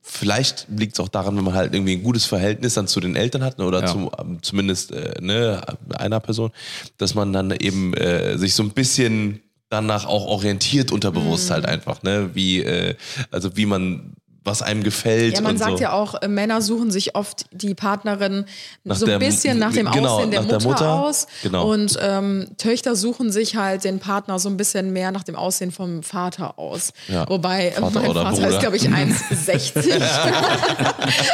[0.03, 3.17] vielleicht liegt es auch daran, wenn man halt irgendwie ein gutes Verhältnis dann zu den
[3.17, 3.87] Eltern hat, ne, oder Ja.
[3.87, 4.11] zu,
[4.43, 5.63] zumindest äh, ne,
[5.97, 6.51] einer Person,
[6.99, 11.55] dass man dann eben äh, sich so ein bisschen danach auch orientiert unterbewusst Mhm.
[11.55, 12.95] halt einfach, ne, wie, äh,
[13.31, 14.15] also wie man,
[14.45, 15.83] was einem gefällt Ja, man sagt so.
[15.83, 18.45] ja auch, äh, Männer suchen sich oft die Partnerin
[18.85, 20.93] Nach so ein bisschen nach dem genau, Aussehen der Mutter, der Mutter.
[20.93, 21.27] aus.
[21.43, 21.71] Genau.
[21.71, 25.71] Und ähm, Töchter suchen sich halt den Partner so ein bisschen mehr nach dem Aussehen
[25.71, 26.93] vom Vater aus.
[27.09, 27.29] Ja.
[27.29, 28.49] Wobei äh, Vater mein oder Vater Bruder.
[28.49, 30.03] ist, glaube ich, 1,60.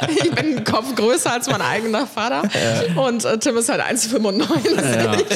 [0.25, 2.43] ich bin einen Kopf größer als mein eigener Vater.
[2.97, 4.39] Und äh, Tim ist halt 1,95.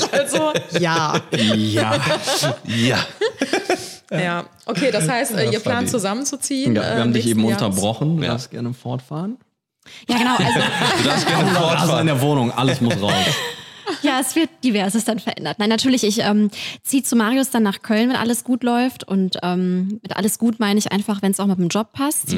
[0.12, 1.20] Also ja.
[1.30, 1.96] ja.
[2.66, 2.98] Ja.
[4.20, 4.44] Ja.
[4.66, 5.58] Okay, das heißt, äh, ihr funny.
[5.60, 6.74] plant zusammenzuziehen.
[6.76, 7.62] ja, äh, wir haben dich nächsten eben Jahres.
[7.64, 8.16] unterbrochen.
[8.18, 9.36] Du darfst gerne fortfahren.
[10.08, 10.36] ja, genau.
[10.36, 10.60] Also,
[10.98, 12.06] Du darfst gerne Also in fortfahren.
[12.06, 13.12] der Wohnung, alles muss raus.
[14.02, 15.58] ja, es wird diverses dann verändert.
[15.58, 16.50] Nein, natürlich, ich ähm,
[16.82, 19.04] ziehe zu Marius dann nach Köln, wenn alles gut läuft.
[19.04, 22.34] Und ähm, mit alles gut meine ich einfach, wenn es auch mit dem Job passt.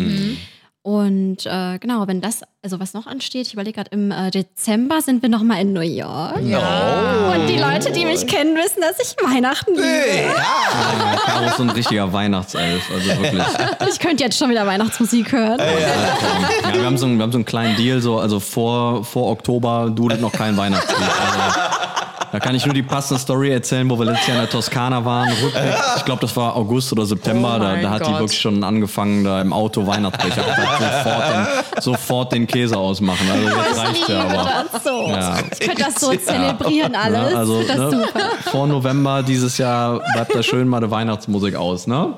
[0.86, 5.00] Und äh, genau, wenn das, also was noch ansteht, ich überlege gerade, im äh, Dezember
[5.00, 6.36] sind wir nochmal in New York.
[6.36, 10.34] Und die Leute, die mich kennen, wissen, dass ich Weihnachten liebe.
[11.24, 13.46] Caro ist so ein richtiger Weihnachtself, also wirklich.
[13.88, 15.58] Ich könnte jetzt schon wieder Weihnachtsmusik hören.
[15.58, 19.30] Ja, wir haben so einen, wir haben so einen kleinen Deal, so, also vor, vor
[19.30, 20.98] Oktober dudelt noch kein Weihnachtslied.
[20.98, 21.73] Also,
[22.34, 25.04] Da kann ich nur die passende Story erzählen, wo wir letztes Jahr in der Toskana
[25.04, 25.28] waren.
[25.28, 25.72] Rückweg.
[25.98, 27.52] Ich glaube, das war August oder September.
[27.54, 28.22] Oh da, da hat die Gott.
[28.22, 33.24] wirklich schon angefangen, da im Auto Weihnachtsbecher sofort, den, sofort den Käse ausmachen.
[33.30, 34.64] Also jetzt reicht ja aber.
[34.72, 35.06] Das so.
[35.10, 35.38] Ja.
[35.52, 37.30] Ich könnte das so zelebrieren alles.
[37.30, 37.38] Ne?
[37.38, 38.20] Also das ne, super.
[38.50, 42.14] vor November dieses Jahr bleibt da schön mal die Weihnachtsmusik aus, ne?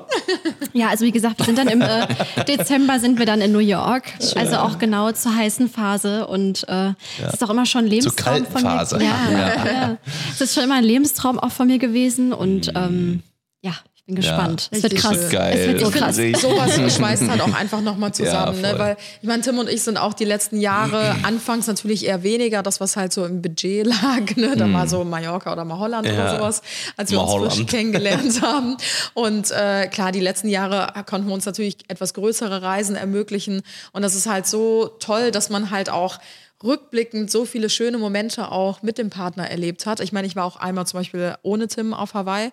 [0.77, 2.07] Ja, also wie gesagt, wir sind dann im äh,
[2.47, 4.03] Dezember sind wir dann in New York.
[4.35, 6.27] Also auch genau zur heißen Phase.
[6.27, 6.93] Und äh,
[7.25, 8.69] es ist auch immer schon ein Lebenstraum von mir.
[8.69, 8.99] Phase.
[9.01, 9.65] Ja, ja.
[9.65, 9.97] ja.
[10.31, 12.31] Es ist schon immer ein Lebenstraum auch von mir gewesen.
[12.31, 13.23] Und ähm,
[13.61, 13.73] ja,
[14.07, 14.69] bin gespannt.
[14.71, 15.15] es wird krass.
[15.15, 15.29] schön.
[15.29, 15.57] Geil.
[15.59, 16.17] Es wird so Ich finde, krass.
[16.17, 16.41] Richtig.
[16.41, 18.61] sowas schweißt halt auch einfach nochmal zusammen.
[18.63, 18.79] Ja, ne?
[18.79, 22.63] Weil ich meine, Tim und ich sind auch die letzten Jahre anfangs natürlich eher weniger,
[22.63, 24.35] das was halt so im Budget lag.
[24.35, 24.55] Ne?
[24.57, 26.13] Da war so Mallorca oder mal Holland Ja.
[26.13, 26.61] oder sowas,
[26.95, 27.69] als wir Mal uns frisch Holland.
[27.69, 28.77] kennengelernt haben.
[29.13, 33.61] Und äh, klar, die letzten Jahre konnten wir uns natürlich etwas größere Reisen ermöglichen.
[33.91, 36.17] Und das ist halt so toll, dass man halt auch
[36.63, 39.99] rückblickend so viele schöne Momente auch mit dem Partner erlebt hat.
[39.99, 42.51] Ich meine, ich war auch einmal zum Beispiel ohne Tim auf Hawaii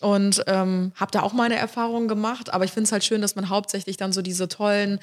[0.00, 2.52] und ähm, habe da auch meine Erfahrungen gemacht.
[2.54, 4.98] Aber ich finde es halt schön, dass man hauptsächlich dann so diese tollen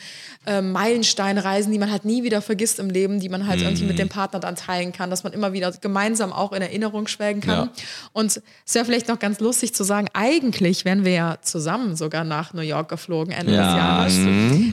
[0.48, 3.88] ähm, Meilensteinreisen, die man halt nie wieder vergisst im Leben, die man halt irgendwie Mhm.
[3.90, 7.42] mit dem Partner dann teilen kann, dass man immer wieder gemeinsam auch in Erinnerung schwelgen
[7.42, 7.68] kann.
[7.68, 7.70] Ja.
[8.14, 12.24] Und es wäre vielleicht noch ganz lustig zu sagen, eigentlich wären wir ja zusammen sogar
[12.24, 14.18] nach New York geflogen Ende des Ja, Jahres.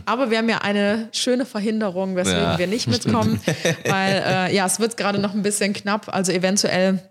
[0.07, 2.59] Aber wir haben ja eine schöne Verhinderung, weswegen Ja.
[2.59, 3.41] wir nicht mitkommen,
[3.89, 6.12] weil äh, ja, es wird gerade noch ein bisschen knapp.
[6.14, 7.03] Also eventuell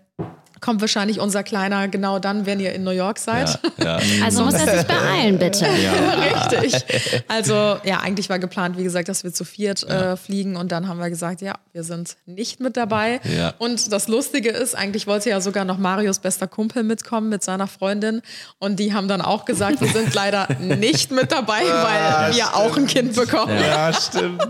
[0.60, 3.58] kommt wahrscheinlich unser Kleiner genau dann, wenn ihr in New York seid.
[3.78, 4.00] Ja, ja.
[4.24, 5.66] Also muss er sich beeilen, bitte.
[6.50, 6.84] Richtig.
[7.28, 10.88] Also ja, eigentlich war geplant, wie gesagt, dass wir zu viert äh, fliegen und dann
[10.88, 13.20] haben wir gesagt, ja, wir sind nicht mit dabei.
[13.24, 13.54] Ja.
[13.58, 17.66] Und das Lustige ist, eigentlich wollte ja sogar noch Marius bester Kumpel mitkommen mit seiner
[17.66, 18.22] Freundin
[18.58, 22.76] und die haben dann auch gesagt, wir sind leider nicht mit dabei, weil wir auch
[22.76, 23.56] ein Kind bekommen.
[23.58, 24.42] ja, stimmt.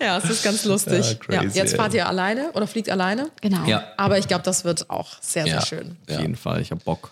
[0.00, 1.18] Ja, es ist ganz lustig.
[1.28, 3.30] Ja, Ja, jetzt fahrt ihr alleine oder fliegt alleine.
[3.40, 3.64] Genau.
[3.66, 3.84] Ja.
[3.96, 5.60] Aber ich glaube, das wird auch sehr, Ja.
[5.60, 5.96] sehr schön.
[6.10, 7.10] Auf jeden Fall, ich hab Bock.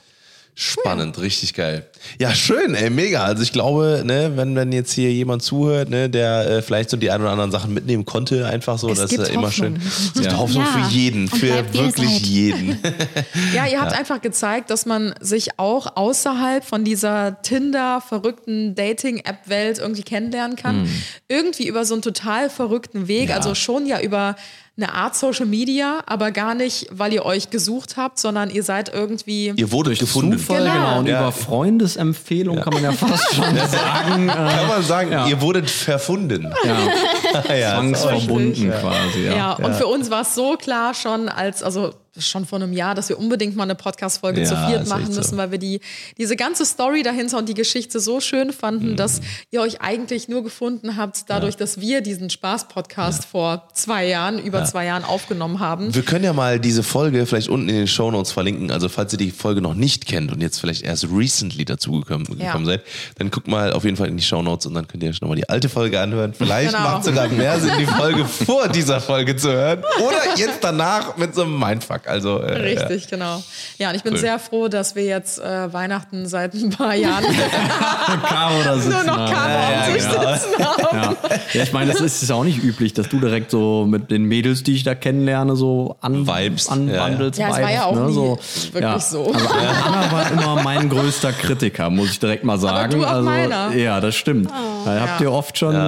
[0.57, 1.87] Spannend, richtig geil.
[2.19, 3.23] Ja, schön, ey, mega.
[3.25, 6.99] Also ich glaube, ne, wenn, wenn jetzt hier jemand zuhört, ne, der äh, vielleicht so
[6.99, 9.47] die ein oder anderen Sachen mitnehmen konnte, einfach so, Es das gibt ist ja immer
[9.47, 9.77] Hoffnung.
[9.81, 9.87] schön.
[9.87, 10.73] Es gibt Hoffnung Ja.
[10.89, 12.79] für jeden, Und für wirklich jeden.
[13.55, 20.03] Ja, ihr habt einfach gezeigt, dass man sich auch außerhalb von dieser Tinder-verrückten Dating-App-Welt irgendwie
[20.03, 20.89] kennenlernen kann.
[21.29, 23.31] Irgendwie über so einen total verrückten Weg.
[23.31, 23.37] Ja.
[23.37, 24.37] Also schon ja über
[24.83, 28.89] eine Art Social Media, aber gar nicht, weil ihr euch gesucht habt, sondern ihr seid
[28.93, 29.53] irgendwie.
[29.57, 30.39] Ihr wurdet gefunden.
[30.39, 30.72] Zufall, Genau.
[30.74, 30.99] genau.
[31.01, 31.20] Und Ja.
[31.20, 34.28] über Freundesempfehlung kann man ja fast schon sagen.
[34.28, 35.26] Äh, Kann man sagen, Ja.
[35.26, 36.53] ihr wurdet verfunden.
[36.64, 39.24] ja, ja, zwangsverbunden quasi.
[39.26, 39.53] Ja, Ja.
[39.55, 43.09] und für uns war es so klar schon als, also schon vor einem Jahr, dass
[43.09, 45.21] wir unbedingt mal eine Podcast-Folge Ja, zu viert machen echt so.
[45.21, 45.81] müssen, weil wir die,
[46.19, 48.53] diese ganze Story dahinter und die Geschichte so schön Mhm.
[48.53, 54.07] fanden, dass ihr euch eigentlich nur gefunden habt, dadurch, dass wir diesen Spaß-Podcast vor zwei
[54.07, 55.95] Jahren, über zwei Jahren aufgenommen haben.
[55.95, 58.71] Wir können ja mal diese Folge vielleicht unten in den Show Notes verlinken.
[58.71, 62.47] Also falls ihr die Folge noch nicht kennt und jetzt vielleicht erst recently dazugekommen Ja.
[62.47, 62.83] gekommen seid,
[63.19, 65.21] dann guckt mal auf jeden Fall in die Show Notes und dann könnt ihr euch
[65.21, 66.35] nochmal die alte Folge anhören.
[66.35, 66.83] Vielleicht Genau.
[66.91, 69.83] macht sogar mehr Sinn, die Folge vor dieser Folge zu hören.
[70.01, 71.99] Oder jetzt danach mit so einem Mindfuck.
[72.07, 73.42] Also äh, Richtig, genau.
[73.78, 74.18] Ja, und ich bin Cool.
[74.18, 77.24] sehr froh, dass wir jetzt äh, Weihnachten seit ein paar Jahren
[78.28, 79.32] Caro da sitzen nur noch.
[79.32, 80.34] Caro am Tisch genau.
[80.34, 80.96] sitzen haben.
[80.96, 81.16] Ja.
[81.53, 84.24] ja, ich meine, das ist ja auch nicht üblich, dass du direkt so mit den
[84.24, 86.68] Mädels, die ich da kennenlerne, so an, Vibes.
[86.68, 87.38] anwandelst.
[87.38, 88.07] Ja, es war ja auch ne?
[88.07, 88.38] nie so,
[88.72, 88.98] wirklich ja.
[89.01, 89.32] so.
[89.32, 89.48] Also
[89.84, 92.92] Anna war immer mein größter Kritiker, muss ich direkt mal sagen.
[92.92, 93.74] du auch also, meiner.
[93.74, 94.51] Ja, das stimmt.
[94.85, 95.26] Da habt Ja.
[95.26, 95.78] ihr oft schon, äh,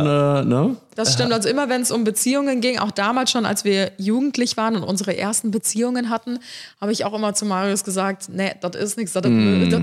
[0.45, 0.77] ne?
[0.95, 1.33] Das stimmt.
[1.33, 4.83] Also immer wenn es um Beziehungen ging, auch damals schon, als wir jugendlich waren und
[4.83, 6.39] unsere ersten Beziehungen hatten,
[6.83, 9.31] habe ich auch immer zu Marius gesagt, nee, das ist nichts, das ist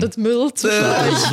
[0.04, 0.62] ist Müll euch.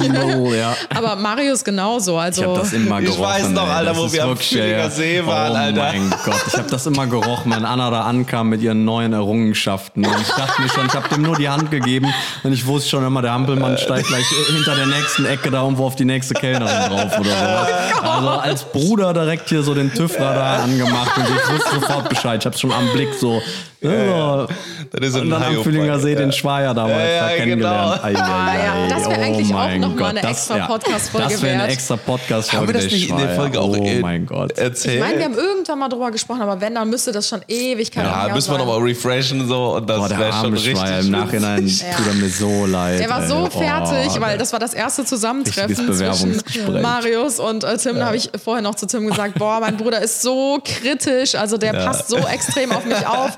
[0.09, 0.75] Null, ja.
[0.95, 2.17] Aber Marius genauso.
[2.17, 3.23] Also Ich habe das immer Ich gerochen.
[3.23, 3.69] weiß noch.
[3.69, 5.79] Alter, wo wir am Fühlinger ey, See waren, oh Alter.
[5.83, 10.03] mein Gott, ich habe das immer gerochen, wenn Anna da ankam mit ihren neuen Errungenschaften.
[10.07, 12.11] Und ich dachte mir schon, ich habe dem nur die Hand gegeben
[12.43, 15.85] und ich wusste schon immer, der Hampelmann steigt gleich hinter der nächsten Ecke da irgendwo
[15.85, 17.66] auf die nächste Kellnerin drauf oder so.
[18.01, 22.39] Also als Bruder direkt hier so den TÜV-Radar angemacht und ich wusste sofort Bescheid.
[22.41, 23.41] Ich habe schon am Blick so.
[23.79, 24.47] Ja,
[24.91, 26.19] Das ist so und ein dann am Hyopai, Fühlinger See ja.
[26.19, 27.37] den Schweier damals Ja, ja, da genau.
[27.43, 28.01] kennengelernt.
[28.03, 30.65] Ah, ja, das wär oh eigentlich auch mein noch mal Gott, eine das- extra ja,
[30.67, 32.57] Podcast-Folge Das wäre eine extra Podcast-Folge.
[32.57, 33.29] Haben wir das nicht in der.
[33.35, 34.57] Folge auch Oh mein Gott.
[34.57, 34.95] erzählt?
[34.95, 38.25] ich meine, wir haben irgendwann mal drüber gesprochen, aber wenn, dann müsste das schonEwigkeiten ja,
[38.25, 40.77] her müssen wir nochmal refreshen so und das Boah, der wäre schon richtig.
[40.77, 40.99] Schweier.
[41.01, 42.99] Im Nachhinein tut er mir so leid.
[42.99, 43.27] Der war ey.
[43.27, 46.41] so Oh, fertig, weil der- das war das erste Zusammentreffen zwischen.
[46.81, 47.97] Marius und äh, Tim.
[47.97, 51.57] Da habe ich vorher noch zu Tim gesagt, boah, mein Bruder ist so kritisch, also
[51.57, 53.31] der passt so extrem auf mich auf.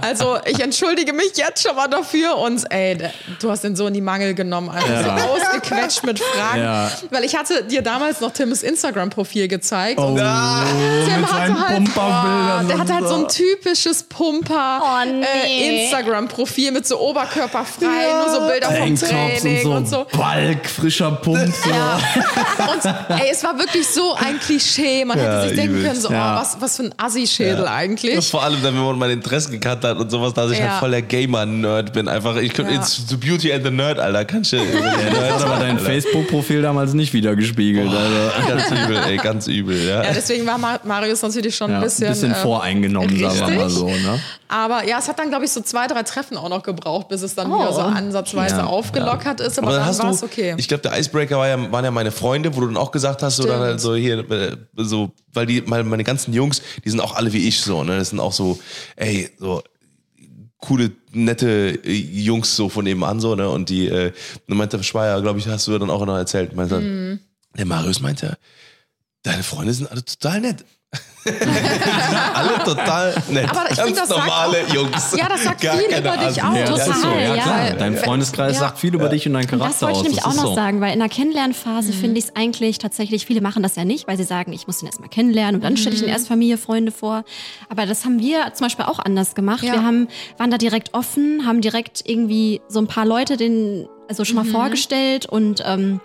[0.00, 2.98] Also ich entschuldige mich jetzt schon mal dafür und ey,
[3.40, 5.18] du hast den so in die Mangel genommen, also Ja.
[5.18, 6.62] so ausgequetscht mit Fragen.
[6.62, 6.90] Ja.
[7.10, 9.98] Weil ich hatte dir damals noch Tims Instagram-Profil gezeigt.
[10.00, 13.26] Oh, und Tim mit hatte halt, oh, der und hatte halt so ein so.
[13.28, 15.24] typisches Pumper Oh, nee.
[15.24, 17.86] äh, Instagram-Profil mit so oberkörperfrei,
[18.24, 20.06] nur so Bilder vom Training und so.
[20.16, 21.36] Balk, frischer Pump.
[21.54, 21.70] So.
[22.72, 22.84] Und
[23.20, 25.04] ey, es war wirklich so ein Klischee.
[25.04, 25.86] Man hätte Ja, sich denken übelst.
[25.88, 26.36] können, so, Ja.
[26.36, 28.28] oh, was, was für ein Assi-Schädel Ja, eigentlich.
[28.30, 30.70] vor allem dann, wenn man meine Interessen gekannt hat und sowas, dass ich Ja.
[30.70, 32.08] halt voll der Gamer-Nerd bin.
[32.08, 32.78] Einfach, ich könnte Ja.
[32.80, 34.24] jetzt zu Beauty and the Nerd, Alter.
[34.24, 34.56] Kannst du.
[34.58, 37.88] Das hat aber dein Facebook-Profil damals nicht wiedergespiegelt.
[37.88, 38.46] Also.
[38.48, 40.02] Ganz übel, ey, ganz übel, ja.
[40.04, 43.64] Ja, deswegen war Ma- Marius natürlich schon Ja, ein bisschen, äh, voreingenommen, sagen wir mal
[43.64, 43.72] richtig.
[43.78, 43.86] so.
[43.88, 44.20] Ne?
[44.48, 47.22] Aber ja, es hat dann, glaube ich, so zwei, drei Treffen auch noch gebraucht, bis
[47.22, 47.58] es dann Oh.
[47.58, 49.58] wieder so ansatzweise Ja, aufgelockert ist.
[49.58, 50.54] Aber, Aber dann dann war es okay.
[50.56, 53.22] ich glaube, der Icebreaker war ja, waren ja meine Freunde, wo du dann auch gesagt
[53.22, 53.54] hast, so, Stimmt.
[53.58, 57.14] dann halt so hier, äh, so, weil die, meine, meine ganzen Jungs, die sind auch
[57.16, 58.58] alle wie ich so, ne, das sind auch so,
[58.96, 59.62] ey, so,
[60.58, 64.12] coole, nette äh, Jungs so von nebenan so, ne, und die, äh,
[64.48, 67.20] dann meinte Schweier, glaube ich, hast du dann auch noch erzählt, meinte, Mhm.
[67.56, 68.38] der Marius meinte,
[69.22, 70.64] deine Freunde sind alle total nett.
[71.24, 73.50] Die sind alle total nett.
[73.50, 75.14] Aber ich Ganz find, das sagt normale auch- Jungs.
[75.16, 76.54] Ja, das sagt Gar viel über dich aus.
[76.56, 77.72] Ja, ist so, Total, ja, ja.
[77.74, 78.60] Dein Freundeskreis Ja.
[78.60, 80.04] sagt viel über dich und deinen Charakter das wollte ich aus.
[80.04, 80.54] nämlich auch noch so.
[80.54, 84.06] sagen, weil in der Kennenlernphase finde ich es eigentlich tatsächlich, viele machen das ja nicht,
[84.06, 86.58] weil sie sagen, ich muss den erstmal kennenlernen und dann stelle ich den erst Familie,
[86.58, 87.24] Freunde vor.
[87.68, 89.64] Aber das haben wir zum Beispiel auch anders gemacht.
[89.64, 89.72] Ja.
[89.72, 90.06] Wir haben,
[90.38, 94.44] waren da direkt offen, haben direkt irgendwie so ein paar Leute den, also schon mal
[94.44, 96.00] vorgestellt und ähm,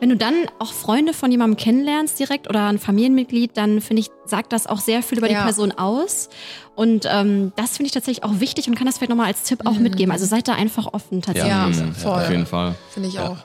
[0.00, 4.10] wenn du dann auch Freunde von jemandem kennenlernst direkt oder ein Familienmitglied, dann finde ich,
[4.24, 5.38] sagt das auch sehr viel über Ja.
[5.40, 6.28] die Person aus.
[6.76, 9.66] Und ähm, das finde ich tatsächlich auch wichtig und kann das vielleicht nochmal als Tipp
[9.66, 10.12] auch mitgeben.
[10.12, 11.50] Also seid da einfach offen tatsächlich.
[11.52, 12.12] Ja, Ja, voll.
[12.22, 12.76] Auf jeden Fall.
[12.90, 13.38] Finde ich auch.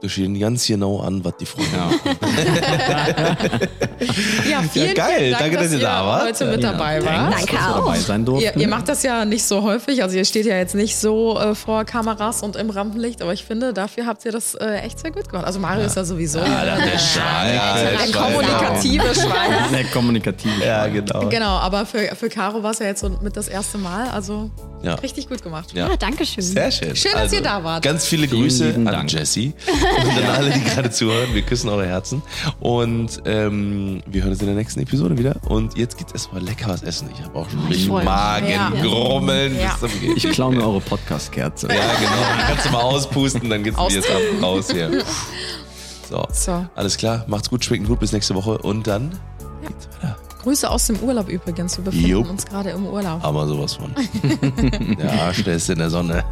[0.00, 3.36] Du stehen ganz genau an, was die Freunde Ja.
[4.50, 5.12] Ja, vielen, geil.
[5.18, 6.22] vielen Dank, Danke, dass dass ihr da wart.
[6.24, 7.34] heute mit Ja, dabei wart.
[7.34, 7.74] Danke dass auch.
[7.84, 8.26] dabei sein.
[8.38, 11.38] Ihr, ihr macht das ja nicht so häufig, also ihr steht ja jetzt nicht so
[11.38, 14.98] äh, vor Kameras und im Rampenlicht, aber ich finde, dafür habt ihr das äh, echt
[15.00, 15.44] sehr gut gemacht.
[15.46, 18.12] Also Mario ist ja sowieso der Schwein, der der Schwein.
[18.12, 19.70] kommunikative Schwein.
[19.70, 20.50] Sehr kommunikativ.
[20.64, 21.28] Ja, genau.
[21.28, 24.50] Genau, aber für, für Caro war es ja jetzt so mit das erste Mal, also
[24.82, 24.94] Ja.
[24.94, 25.72] richtig gut gemacht.
[25.74, 25.88] Ja.
[25.90, 26.42] Ja, danke schön.
[26.42, 26.88] Sehr schön.
[26.90, 27.82] Also, Schön, dass ihr da wart.
[27.84, 29.10] Ganz viele Vielen Grüße an Dank.
[29.96, 31.34] Und an alle, die gerade zuhören.
[31.34, 32.22] Wir küssen eure Herzen.
[32.60, 35.36] Und ähm, wir hören uns in der nächsten Episode wieder.
[35.48, 37.08] Und jetzt gibt's erstmal lecker was essen.
[37.14, 38.04] Ich habe auch schon richtig freu mich.
[38.04, 39.58] Magengrummeln.
[39.58, 39.76] Ja.
[39.80, 40.16] bis zum Gehen.
[40.16, 41.68] Ich klaue mir eure Podcast-Kerze.
[41.68, 42.12] Ja, genau.
[42.38, 45.04] Die kannst du mal auspusten, dann geht's mir jetzt ab raus hier.
[46.10, 46.26] So.
[46.32, 46.66] So.
[46.74, 47.24] Alles klar.
[47.28, 48.00] Macht's gut, schmeckt gut.
[48.00, 48.58] Bis nächste Woche.
[48.58, 49.12] Und dann
[49.62, 50.16] geht's weiter.
[50.42, 51.76] Grüße aus dem Urlaub übrigens.
[51.78, 52.30] Wir befinden Jupp.
[52.30, 53.22] uns gerade im Urlaub.
[53.24, 53.94] Aber sowas von.
[54.98, 56.24] ja, stellst in der Sonne.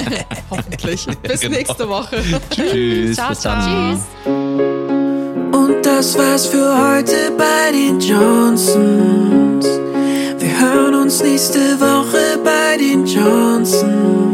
[0.50, 1.06] Hoffentlich.
[1.22, 1.56] Bis Genau.
[1.56, 2.16] nächste Woche.
[2.50, 3.16] Tschüss.
[3.16, 3.62] Ciao, bis dann.
[3.62, 3.92] ciao.
[3.92, 4.00] Tschüss.
[5.52, 9.66] Und das war's für heute bei den Johnsons.
[10.38, 14.29] Wir hören uns nächste Woche bei den Johnsons.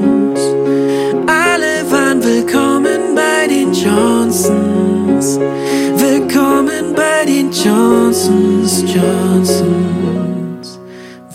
[7.64, 10.78] Johnsons, Johnsons,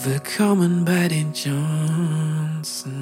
[0.04, 2.92] the common bad in Johnsons.